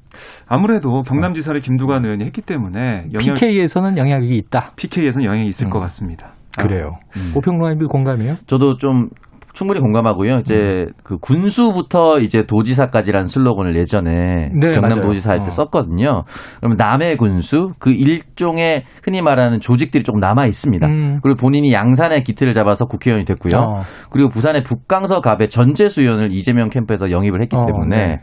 [0.48, 4.74] 아무래도 경남지사를 김두관 의원이 했기 때문에 영향 PK에서는 영향이 있다.
[4.76, 5.70] PK에서는 영향이 있을 음.
[5.72, 6.34] 것 같습니다.
[6.60, 7.00] 그래요.
[7.16, 7.34] 음.
[7.36, 8.36] 오평론가님도 공감해요?
[8.48, 9.10] 저도 좀
[9.54, 10.38] 충분히 공감하고요.
[10.38, 10.94] 이제 음.
[11.04, 15.02] 그 군수부터 이제 도지사까지란 슬로건을 예전에 네, 경남 맞아요.
[15.02, 15.52] 도지사 할때 어.
[15.52, 16.24] 썼거든요.
[16.60, 20.88] 그러면 남의 군수 그 일종의 흔히 말하는 조직들이 조금 남아 있습니다.
[20.88, 21.20] 음.
[21.22, 23.58] 그리고 본인이 양산의 기틀을 잡아서 국회의원이 됐고요.
[23.58, 23.80] 어.
[24.12, 28.22] 그리고 부산의 북강서 갑의 전재수 의원을 이재명 캠프에서 영입을 했기 어, 때문에 네.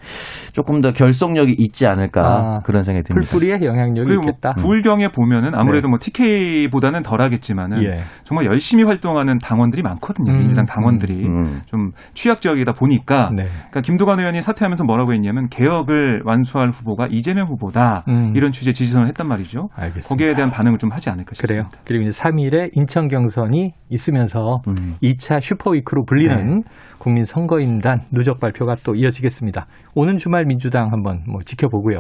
[0.53, 3.29] 조금 더 결속력이 있지 않을까 아, 그런 생각이 듭니다.
[3.29, 4.55] 풀뿌리의 영향력이 그리고 뭐 있겠다.
[4.57, 7.99] 부울경에 보면은 아무래도 뭐 TK보다는 덜하겠지만은 예.
[8.25, 10.33] 정말 열심히 활동하는 당원들이 많거든요.
[10.33, 11.61] 음, 민주당 당원들이 음.
[11.67, 13.45] 좀 취약 지역이다 보니까 네.
[13.45, 18.33] 그러니까 김두관 의원이 사퇴하면서 뭐라고 했냐면 개혁을 완수할 후보가 이재명 후보다 음.
[18.35, 19.69] 이런 취지의 지지선을 했단 말이죠.
[19.75, 20.09] 알겠습니다.
[20.09, 21.65] 거기에 대한 반응을 좀 하지 않을까 그래요.
[21.65, 21.85] 싶습니다.
[21.87, 24.97] 그리고 이제 3일에 인천 경선이 있으면서 음.
[25.03, 26.63] 2차 슈퍼위크로 불리는
[26.99, 29.67] 국민 선거인단 누적 발표가 또 이어지겠습니다.
[29.95, 31.99] 오는 주말 민주당 한번 뭐 지켜보고요.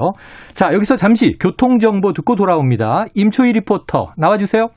[0.55, 3.07] 자, 여기서 잠시 교통 정보 듣고 돌아옵니다.
[3.15, 4.69] 임초희 리포터 나와 주세요.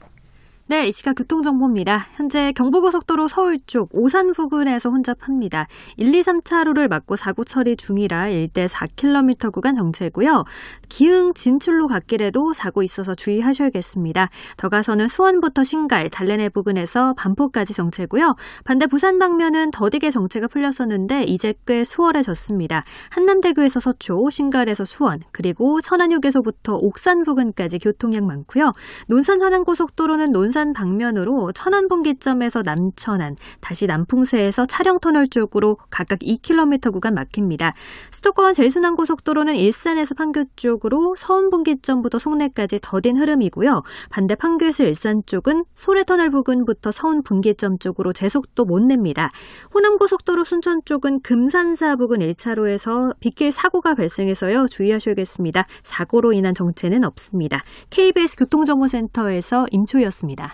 [0.69, 2.05] 네, 이 시각 교통정보입니다.
[2.13, 5.65] 현재 경부고속도로 서울 쪽 오산 부근에서 혼잡합니다.
[5.97, 10.43] 1, 2, 3차로를 막고 사고 처리 중이라 일대 4km 구간 정체고요.
[10.87, 14.29] 기흥 진출로 갓길에도 사고 있어서 주의하셔야겠습니다.
[14.57, 18.35] 더 가서는 수원부터 신갈, 달래내 부근에서 반포까지 정체고요.
[18.63, 22.83] 반대 부산 방면은 더디게 정체가 풀렸었는데 이제 꽤 수월해졌습니다.
[23.09, 28.71] 한남대교에서 서초, 신갈에서 수원, 그리고 천안휴게소부터 옥산 부근까지 교통량 많고요.
[29.07, 37.73] 논산 천안고속도로는 논산 방면으로 천안 분기점에서 남천안, 다시 남풍세에서 차량터널 쪽으로 각각 2km 구간 막힙니다.
[38.11, 43.83] 수도권 제일순환고속도로는 일산에서 판교 쪽으로 서운 분기점부터 송내까지 더딘 흐름이고요.
[44.09, 49.31] 반대 판교에서 일산 쪽은 소래터널 부근부터 서운 분기점 쪽으로 제속도 못 냅니다.
[49.73, 54.67] 호남고속도로 순천 쪽은 금산사 부근 1차로에서 빗길 사고가 발생해서요.
[54.67, 55.65] 주의하셔야겠습니다.
[55.83, 57.61] 사고로 인한 정체는 없습니다.
[57.89, 60.48] KBS 교통정보센터에서 임초였습니다.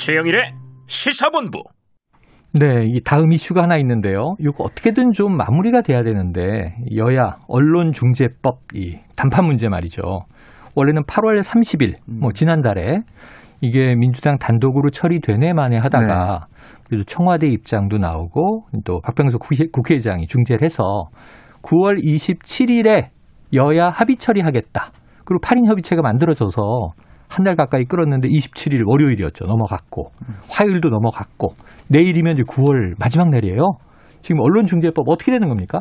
[0.00, 0.54] 최영일의
[0.86, 1.58] 시사본부.
[2.54, 4.34] 네, 이 다음 이슈가 하나 있는데요.
[4.38, 10.00] 이거 어떻게든 좀 마무리가 돼야 되는데 여야 언론중재법 이 단판 문제 말이죠.
[10.74, 13.00] 원래는 8월 30일, 뭐 지난달에
[13.60, 16.46] 이게 민주당 단독으로 처리되네 만에 하다가
[16.88, 20.82] 그래도 청와대 입장도 나오고 또 박병석 국회- 국회의장이 중재를 해서
[21.62, 23.08] 9월 27일에
[23.52, 24.92] 여야 합의 처리하겠다.
[25.26, 26.62] 그리고 8인 협의체가 만들어져서
[27.30, 29.46] 한 달 가까이 끌었는데 27일 월요일이었죠.
[29.46, 30.10] 넘어갔고
[30.50, 31.54] 화요일도 넘어갔고
[31.88, 33.62] 내일이면 이제 9월 마지막 날이에요.
[34.20, 35.80] 지금 언론중재법 어떻게 되는 겁니까?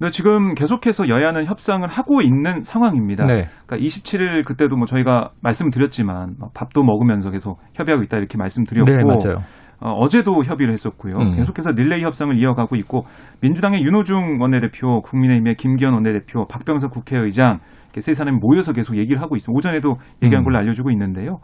[0.00, 3.24] 네, 지금 계속해서 여야는 협상을 하고 있는 상황입니다.
[3.24, 3.48] 네.
[3.66, 9.02] 그러니까 27일 그때도 뭐 저희가 말씀드렸지만 뭐 밥도 먹으면서 계속 협의하고 있다 이렇게 말씀드렸고 네,
[9.02, 9.42] 맞아요.
[9.80, 11.16] 어, 제도 협의를 했었고요.
[11.16, 11.36] 음.
[11.36, 13.04] 계속해서 릴레이 협상을 이어가고 있고
[13.40, 17.58] 민주당의 윤호중 원내대표, 국민의힘의 김기현 원내대표, 박병석 국회의장
[18.00, 19.56] 세 사람이 모여서 계속 얘기를 하고 있습니다.
[19.56, 20.44] 오전에도 얘기한 음.
[20.44, 21.38] 걸로 알려주고 있는데요.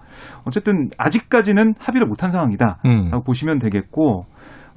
[0.47, 3.11] 어쨌든 아직까지는 합의를 못한 상황이다라고 음.
[3.25, 4.25] 보시면 되겠고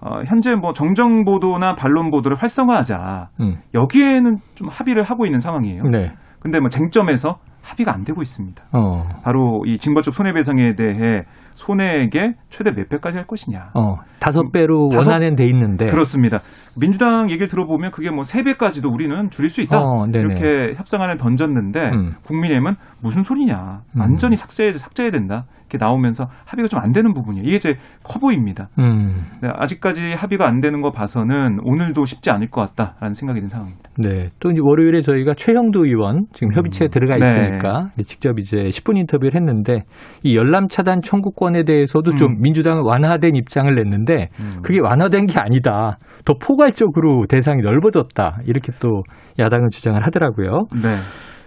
[0.04, 3.58] 어, 현재 뭐 정정 보도나 반론 보도를 활성화하자 음.
[3.76, 5.84] 여기에는 좀 합의를 하고 있는 상황이에요.
[5.84, 6.12] 네.
[6.40, 8.64] 근데 뭐 쟁점에서 합의가 안 되고 있습니다.
[8.74, 9.04] 어.
[9.24, 11.22] 바로 이 징벌적 손해배상에 대해
[11.54, 13.70] 손해액의 최대 몇 배까지 할 것이냐.
[13.76, 15.88] 어, 다섯 배로 다섯- 원안엔 돼 있는데.
[15.90, 16.40] 그렇습니다.
[16.78, 19.80] 민주당 얘기를 들어보면 그게 뭐세 배까지도 우리는 줄일 수 있다.
[19.80, 20.06] 어.
[20.08, 22.14] 이렇게 협상안을 던졌는데 음.
[22.24, 23.82] 국민의힘은 무슨 소리냐.
[23.96, 24.00] 음.
[24.00, 25.46] 완전히 삭제해 삭제해야 된다.
[25.72, 27.46] 이렇게 나오면서 합의가 좀 안 되는 부분이에요.
[27.46, 28.70] 이게 이제 커 보입니다.
[28.80, 29.26] 음.
[29.42, 33.90] 네, 아직까지 합의가 안 되는 거 봐서는 오늘도 쉽지 않을 것 같다라는 생각이 드는 상황입니다.
[34.00, 34.30] 네.
[34.40, 37.26] 또 이제 월요일에 저희가 최형두 의원 지금 협의체에 들어가 네.
[37.26, 39.84] 있으니까 이제 직접 이제 10분 인터뷰를 했는데
[40.24, 42.42] 이 열람 차단 청구권에 대해서도 좀 음.
[42.42, 44.60] 민주당은 완화된 입장을 냈는데 음.
[44.64, 45.98] 그게 완화된 게 아니다.
[46.26, 48.38] 더 포괄 적으로 대상이 넓어졌다.
[48.46, 49.02] 이렇게 또
[49.40, 50.68] 야당은 주장을 하더라고요.
[50.76, 50.96] 네.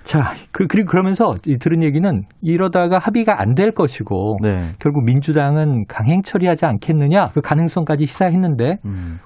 [0.02, 4.72] 자, 그, 그리고 그러면서 이 들은 얘기는 이러다가 합의가 안 될 것이고 네.
[4.78, 9.18] 결국 민주당은 강행 처리하지 않겠느냐 그 가능성까지 시사했는데 음.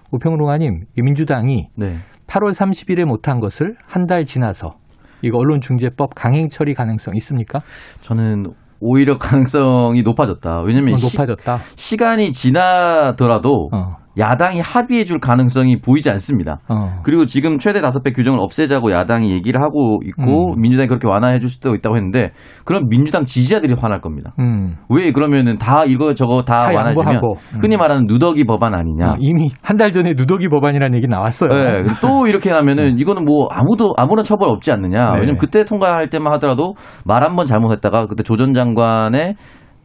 [0.96, 1.96] 이 민주당이 네.
[2.28, 4.74] 8월 30일에 못한 것을 한 달 지나서
[5.22, 7.58] 이거 언론중재법 강행 처리 가능성 있습니까?
[8.02, 8.44] 저는
[8.80, 10.62] 오히려 가능성이 높아졌다.
[10.64, 11.56] 왜냐면 어, 시, 높아졌다.
[11.74, 16.58] 시 간이 지나더라도 어, 야당이 합의해 줄 가능성이 보이지 않습니다.
[16.68, 17.00] 어.
[17.04, 20.60] 그리고 지금 최대 다섯 배 규정을 없애자고 야당이 얘기를 하고 있고 음.
[20.60, 22.32] 민주당이 그렇게 완화해 줄 수도 있다고 했는데
[22.64, 24.32] 그럼 민주당 지지자들이 화날 겁니다.
[24.38, 24.76] 음.
[24.88, 27.16] 왜 그러면은 다 이거 저거 다, 다 완화해주면.
[27.54, 27.60] 음.
[27.60, 29.12] 흔히 말하는 누더기 법안 아니냐.
[29.12, 31.50] 어, 이미 한 달 전에 누더기 법안이라는 얘기 나왔어요.
[31.52, 35.10] 네, 또 이렇게 하면은 이거는 뭐 아무도 아무런 처벌 없지 않느냐.
[35.12, 35.20] 네.
[35.20, 39.34] 왜냐면 그때 통과할 때만 하더라도 말 한 번 잘못했다가 그때 조전 장관의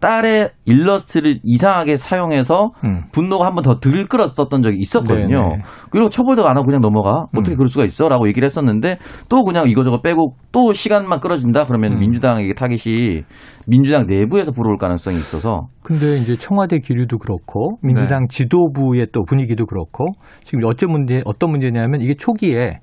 [0.03, 3.03] 딸의 일러스트를 이상하게 사용해서 음.
[3.13, 5.49] 분노가 한 번 더 들끓었었던 적이 있었거든요.
[5.49, 5.61] 네네.
[5.91, 7.27] 그리고 처벌도 안 하고 그냥 넘어가.
[7.37, 7.57] 어떻게 음.
[7.57, 8.09] 그럴 수가 있어?
[8.09, 8.97] 라고 얘기를 했었는데
[9.29, 11.63] 또 그냥 이거저거 빼고 또 시간만 끌어진다?
[11.63, 11.99] 그러면 음.
[11.99, 13.21] 민주당에게 타깃이
[13.67, 17.93] 민주당 내부에서 불어올 가능성이 있어서 근데 이제 청와대 기류도 그렇고 네.
[17.93, 20.05] 민주당 지도부의 또 분위기도 그렇고
[20.43, 22.79] 지금 어째 문제 어떤 문제냐면 이게 초기에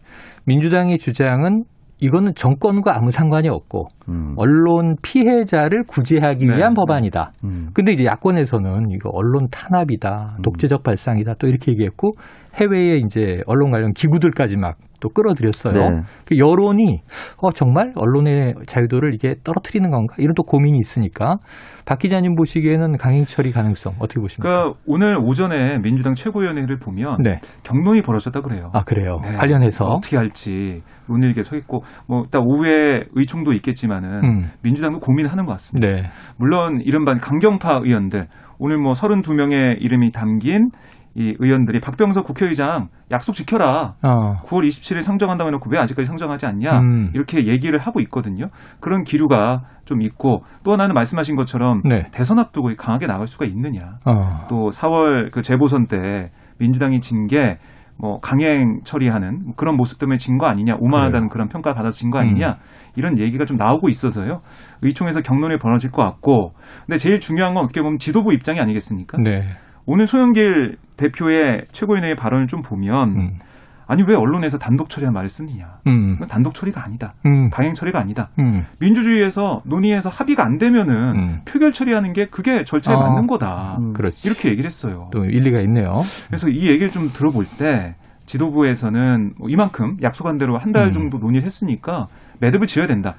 [0.47, 1.65] 민주당의 주장은
[2.03, 4.35] 이거는 정권과 아무 상관이 없고 음.
[4.37, 6.57] 언론 피해자를 구제하기 네.
[6.57, 7.33] 위한 법안이다.
[7.45, 7.71] 음.
[7.73, 12.13] 근데 이제 야권에서는 이거 언론 탄압이다, 독재적 발상이다 또 이렇게 얘기했고
[12.55, 15.73] 해외에 이제 언론 관련 기구들까지 막 또 끌어들였어요.
[15.73, 16.03] 네.
[16.27, 17.01] 그 여론이
[17.39, 21.39] 어 정말 언론의 자유도를 이게 떨어뜨리는 건가 이런 또 고민이 있으니까
[21.87, 24.49] 박 기자님 보시기에는 강행 처리 가능성 어떻게 보십니까?
[24.49, 27.41] 그러니까 오늘 오전에 민주당 최고위원회를 보면 네.
[27.65, 28.71] 경론이 벌어졌다 그래요.
[28.73, 29.19] 아 그래요.
[29.23, 29.33] 네.
[29.33, 34.51] 관련해서 어떻게 할지 논의게 서 있고 뭐딱 오후에 의총도 있겠지만 은 음.
[34.63, 35.87] 민주당도 고민하는 것 같습니다.
[35.87, 36.11] 네.
[36.37, 38.27] 물론 이른바 강경파 의원들
[38.59, 40.71] 오늘 뭐 32명의 이름이 담긴
[41.15, 43.95] 이 의원들이 박병석 국회의장 약속 지켜라.
[44.03, 44.43] 어.
[44.45, 47.11] 9월 27일 상정한다고 해놓고 왜 아직까지 상정하지 않냐 음.
[47.15, 48.47] 이렇게 얘기를 하고 있거든요.
[48.79, 52.07] 그런 기류가 좀 있고 또 하나는 말씀하신 것처럼 네.
[52.13, 53.99] 대선 앞두고 강하게 나갈 수가 있느냐.
[54.05, 54.47] 어.
[54.49, 57.59] 또 4월 그 재보선 때 민주당이 진게
[58.01, 62.19] 뭐 강행 처리하는 그런 모습 때문에 진 거 아니냐 오만하다는 그런 평가 받아서 진 거
[62.19, 62.57] 아니냐
[62.97, 64.41] 이런 얘기가 좀 나오고 있어서요
[64.83, 66.53] 의총에서 경론이 벌어질 것 같고
[66.87, 69.43] 근데 제일 중요한 건 어떻게 보면 지도부 입장이 아니겠습니까 네.
[69.87, 73.31] 오늘 소영길 대표의 최고위원회의 발언을 좀 보면 음.
[73.91, 76.17] 아니 왜 언론에서 단독 처리한 말을 쓰느냐 음.
[76.29, 77.51] 단독 처리가 아니다 음.
[77.51, 78.65] 강행 처리가 아니다 음.
[78.79, 81.41] 민주주의에서 논의해서 합의가 안 되면은 음.
[81.45, 82.99] 표결 처리하는 게 그게 절차에 아.
[82.99, 83.93] 맞는 거다 음.
[83.93, 84.27] 그렇지.
[84.29, 85.09] 이렇게 얘기를 했어요.
[85.13, 85.99] 또 일리가 있네요.
[86.29, 90.93] 그래서 이 얘기를 좀 들어볼 때 지도부에서는 뭐 이만큼 약속한 대로 한달 음.
[90.93, 92.07] 정도 논의를 했으니까
[92.41, 93.17] 매듭을 지어야 된다.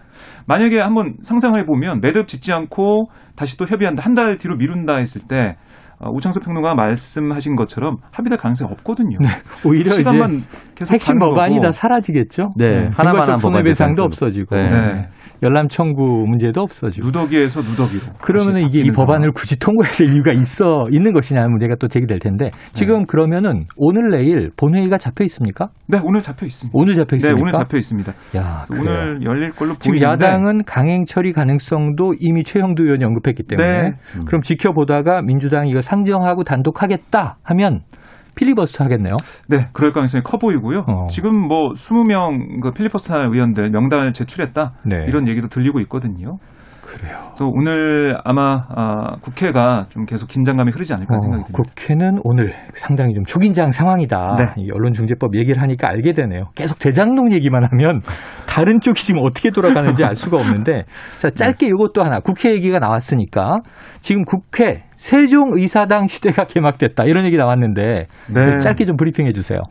[0.47, 4.03] 만약에 한번 상상해 보면 매듭 짓지 않고 다시 또 협의한다.
[4.03, 5.70] 한 달 뒤로 미룬다 했을 때 어,
[6.10, 9.18] 우창수 평론가가 말씀하신 것처럼 합의될 가능성이 없거든요.
[9.66, 10.38] 오히려 시간만 네.
[10.38, 11.68] 이제 계속 핵심 법안이 거고.
[11.68, 12.54] 다 사라지겠죠.
[12.58, 14.06] 네, 하나만 한 징벌적 법안이 손해배상도 됐어요.
[14.06, 15.08] 없어지고 네.
[15.41, 15.47] 네.
[15.47, 17.08] 열람 청구 문제도 없어지고.
[17.08, 18.01] 누더기에서 누더기로.
[18.21, 19.32] 그러면 이게 이 법안을.
[19.34, 23.06] 굳이 통과해야 될 이유가 있어 있는 것이냐는 문제가 또 제기될 텐데 지금 네.
[23.08, 25.69] 그러면은 오늘 내일 본회의가 잡혀 있습니까?
[25.88, 26.77] 네 오늘 잡혀 있습니다.
[26.77, 27.41] 오늘 잡혀 네 있습니까?
[27.41, 28.13] 오늘 잡혀 있습니다.
[28.38, 28.65] 야.
[28.71, 33.91] 오늘 열릴 걸로 지금 보이는데 야당은 강행 처리 가능성도 이미 최형두 의원이 언급했기 때문에 네.
[34.25, 37.82] 그럼 지켜보다가 민주당이 이거 상정하고 단독하겠다 하면
[38.36, 39.17] 필리버스터 하겠네요.
[39.48, 40.86] 네, 그럴 가능성이 커 보이고요.
[40.88, 41.08] 어.
[41.08, 44.74] 지금 뭐 20명 그 필리버스터 의원들 명단을 제출했다.
[44.86, 45.06] 네.
[45.08, 46.38] 이런 얘기도 들리고 있거든요.
[46.91, 47.17] 그래요.
[47.27, 51.63] 그래서 오늘 아마 아, 국회가 좀 계속 긴장감이 흐르지 않을까 어, 생각이 듭니다.
[51.63, 54.36] 국회는 오늘 상당히 좀 초긴장 상황이다.
[54.38, 54.62] 네.
[54.62, 56.49] 이 언론중재법 얘기를 하니까 알게 되네요.
[56.56, 58.01] 계속 대장동 얘기만 하면
[58.47, 60.84] 다른 쪽이 지금 어떻게 돌아가는지 알 수가 없는데
[61.19, 63.60] 자 짧게 이것도 하나 국회 얘기가 나왔으니까
[64.01, 68.58] 지금 국회 세종의사당 시대가 개막됐다 이런 얘기 나왔는데 네.
[68.60, 69.62] 짧게 좀 브리핑해 주세요.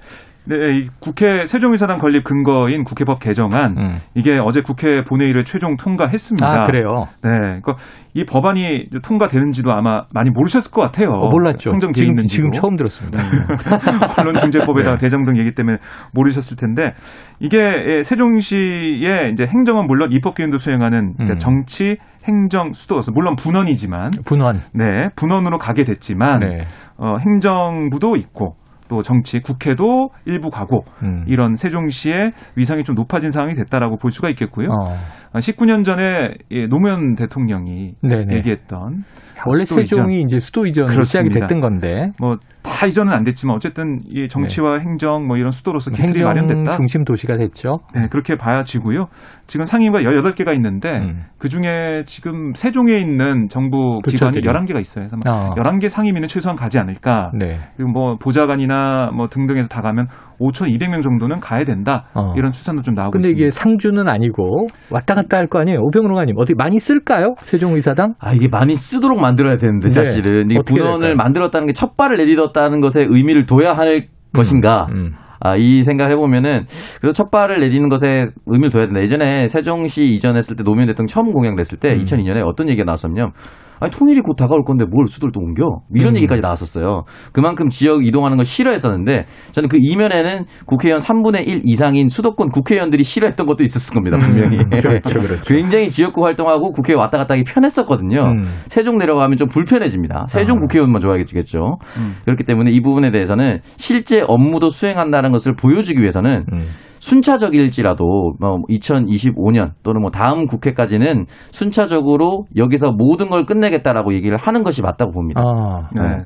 [0.51, 3.97] 네, 이 국회 세종의사당 건립 근거인 국회법 개정안 음.
[4.17, 6.45] 이게 어제 국회 본회의를 최종 통과했습니다.
[6.45, 7.05] 아, 그래요?
[7.23, 7.77] 네, 그러니까
[8.15, 11.11] 이 법안이 통과되는지도 아마 많이 모르셨을 것 같아요.
[11.11, 11.71] 어, 몰랐죠.
[11.79, 12.29] 지금, 있는지도.
[12.29, 13.23] 지금 처음 들었습니다.
[14.19, 15.01] 언론중재법에다가 네.
[15.01, 15.79] 대장 등 얘기 때문에
[16.13, 16.95] 모르셨을 텐데
[17.39, 21.39] 이게 예, 세종시의 이제 행정은 물론 입법 기능도 수행하는 그러니까 음.
[21.39, 24.61] 정치, 행정, 수도 물론 분원이지만 분원.
[24.75, 26.63] 네 분원으로 가게 됐지만 네.
[26.99, 28.57] 어, 행정부도 있고
[28.91, 31.25] 또 정치, 국회도 일부 가고 음.
[31.29, 34.69] 이런 세종시의 위상이 좀 높아진 상황이 됐다라고 볼 수가 있겠고요.
[34.69, 35.39] 어.
[35.39, 38.35] 19년 전에 예, 노무현 대통령이 네네.
[38.37, 39.05] 얘기했던
[39.47, 39.81] 원래 수도.
[39.81, 41.47] 세종이 이제 수도 이전으로 시작이 그렇습니다.
[41.47, 46.23] 됐던 건데 뭐 다 이전은 안 됐지만 어쨌든 이 정치와 행정 뭐 이런 수도로서 기틀이
[46.23, 46.77] 마련됐다.
[46.77, 47.79] 중심 도시가 됐죠.
[47.95, 49.07] 네, 그렇게 봐야지고요.
[49.47, 51.25] 지금 상임위가 18개가 있는데 음.
[51.39, 54.01] 그중에 지금 세종에 있는 정부.
[54.07, 55.07] 기관이 11개가 있어요.
[55.09, 55.55] 그래서 어.
[55.55, 57.31] 11개 상임위는 최소한 가지 않을까.
[57.39, 57.59] 네.
[57.77, 60.09] 그리고 뭐 보좌관이나 뭐 등등해서 다 가면
[60.41, 62.07] 5,200명 정도는 가야 된다.
[62.15, 62.33] 어.
[62.37, 63.41] 이런 추산도 좀 나오고 근데 있습니다.
[63.47, 65.81] 이게 상주는 아니고 왔다 갔다 할 거 아니에요.
[65.83, 67.35] 오병로 가님 어떻게 많이 쓸까요?
[67.39, 68.15] 세종 의사당?
[68.21, 69.95] 아, 이게 많이 쓰도록 만들어야 되는데, 네.
[69.95, 70.51] 사실은.
[70.51, 71.17] 이게 분원을 될까요?
[71.17, 74.87] 만들었다는 게 첫 발을 내딛었다는 것에 의미를 둬야 할 것인가.
[74.93, 75.13] 음.
[75.41, 76.67] 아, 이 생각을 해보면은,
[77.01, 79.01] 그래서 첫 발을 내딛는 것에 의미를 둬야 된다.
[79.01, 81.99] 예전에 세종시 이전했을 때 노무현 대통령 처음 공약됐을 때, 음.
[82.01, 83.33] 2002년에 어떤 얘기가 나왔었냐면,
[83.81, 85.81] 아니, 통일이 곧 다가올 건데 뭘 수도를 또 옮겨?
[85.95, 86.17] 이런 음.
[86.17, 87.05] 얘기까지 나왔었어요.
[87.33, 93.47] 그만큼 지역 이동하는 걸 싫어했었는데, 저는 그 이면에는 국회의원 3분의 1 이상인 수도권 국회의원들이 싫어했던
[93.47, 94.59] 것도 있었을 겁니다, 분명히.
[94.59, 95.43] 음, 그렇죠, 그렇죠.
[95.45, 98.23] 굉장히 지역구 활동하고 국회에 왔다 갔다 하기 편했었거든요.
[98.23, 98.45] 음.
[98.69, 100.27] 세종 내려가면 좀 불편해집니다.
[100.29, 100.61] 세종 아.
[100.61, 101.79] 국회의원만 좋아하겠죠.
[101.99, 102.15] 음.
[102.25, 106.67] 그렇기 때문에 이 부분에 대해서는 실제 업무도 수행한다는 것을 보여주기 위해서는 음.
[107.01, 114.83] 순차적일지라도 뭐 2025년 또는 뭐 다음 국회까지는 순차적으로 여기서 모든 걸 끝내겠다라고 얘기를 하는 것이
[114.83, 115.43] 맞다고 봅니다.
[115.45, 116.25] 아, 네.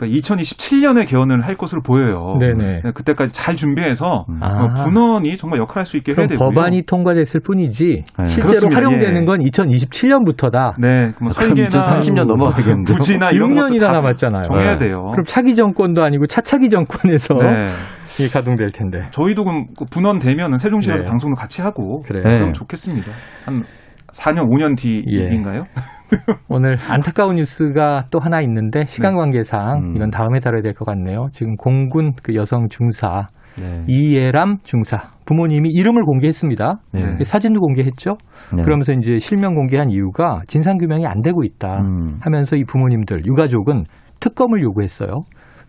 [0.00, 2.38] 그러니까 2027년에 개헌을 할 것으로 보여요.
[2.40, 2.80] 네네.
[2.82, 4.38] 네, 그때까지 잘 준비해서 음.
[4.40, 4.64] 아.
[4.64, 6.48] 어, 분원이 정말 역할할 수 있게 해야 그럼 되고요.
[6.50, 8.24] 법안이 통과됐을 뿐이지 네.
[8.24, 8.76] 실제로 그렇습니다.
[8.76, 9.26] 활용되는 예.
[9.26, 10.80] 건 2027년부터다.
[10.80, 12.96] 네, 그럼 설계나 2030년 넘어가겠는데요?
[12.96, 14.42] 부지나 이런 것도 6년이나 다 남았잖아요.
[14.44, 14.86] 정해야 네.
[14.86, 15.08] 돼요.
[15.12, 17.70] 그럼 차기 정권도 아니고 차차기 정권에서 네.
[18.18, 19.06] 이게 가동될 텐데.
[19.10, 21.08] 저희도 그럼 그 분원 되면은 세종시에서 네.
[21.08, 22.24] 방송도 같이 하고 그래요.
[22.24, 22.36] 네.
[22.36, 23.10] 그럼 좋겠습니다.
[23.44, 23.64] 한
[24.12, 24.76] 4년, 5년
[25.08, 25.28] 예.
[25.28, 25.64] 뒤인가요?
[26.48, 29.96] 오늘 안타까운 뉴스가 또 하나 있는데 시간 관계상 음.
[29.96, 31.28] 이건 다음에 다뤄야 될 것 같네요.
[31.32, 33.26] 지금 공군 그 여성 중사
[33.60, 33.84] 네.
[33.88, 36.80] 이예람 중사 부모님이 이름을 공개했습니다.
[36.92, 37.24] 네.
[37.24, 38.16] 사진도 공개했죠.
[38.56, 38.62] 네.
[38.62, 42.18] 그러면서 이제 실명 공개한 이유가 진상 규명이 안 되고 있다 음.
[42.20, 43.84] 하면서 이 부모님들 유가족은
[44.20, 45.10] 특검을 요구했어요.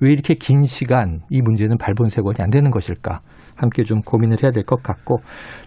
[0.02, 3.22] 왜 이렇게 긴 시간 이 문제는 발본색원이 안 되는 것일까?
[3.56, 5.18] 함께 좀 고민을 해야 될 것 같고.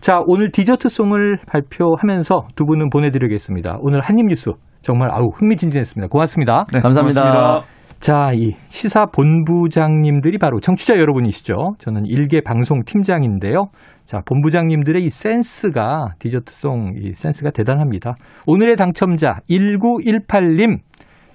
[0.00, 3.78] 자, 오늘 디저트송을 발표하면서 두 분은 보내드리겠습니다.
[3.80, 4.50] 오늘 한입뉴스
[4.82, 6.08] 정말 아우 흥미진진했습니다.
[6.08, 6.64] 고맙습니다.
[6.72, 7.20] 네, 감사합니다.
[7.22, 7.74] 고맙습니다.
[8.00, 11.76] 자, 이 시사 본부장님들이 바로 청취자 여러분이시죠.
[11.78, 13.68] 저는 일개 방송 팀장인데요.
[14.04, 18.16] 자, 본부장님들의 이 센스가 디저트송 이 센스가 대단합니다.
[18.46, 20.80] 오늘의 당첨자 1918님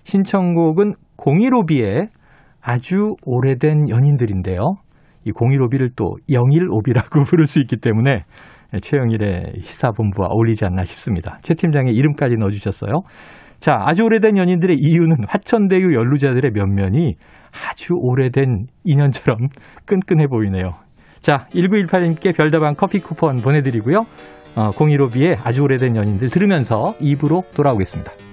[0.04, 2.10] 신청곡은 015B의
[2.62, 4.76] 아주 오래된 연인들인데요.
[5.26, 8.24] 이 015B를 또 영일오비라고 부를 수 있기 때문에
[8.82, 11.40] 최영일의 시사본부와 어울리지 않나 싶습니다.
[11.42, 13.02] 최 팀장의 이름까지 넣어주셨어요.
[13.60, 17.16] 자, 아주 오래된 연인들의 이유는 화천대유 연루자들의 면면이
[17.70, 19.38] 아주 오래된 인연처럼
[19.86, 20.76] 끈끈해 보이네요.
[21.22, 24.06] 자, 1918님께 별다방 커피 쿠폰 보내드리고요.
[24.56, 28.29] 어, 015B의 아주 오래된 연인들 들으면서 입으로 돌아오겠습니다.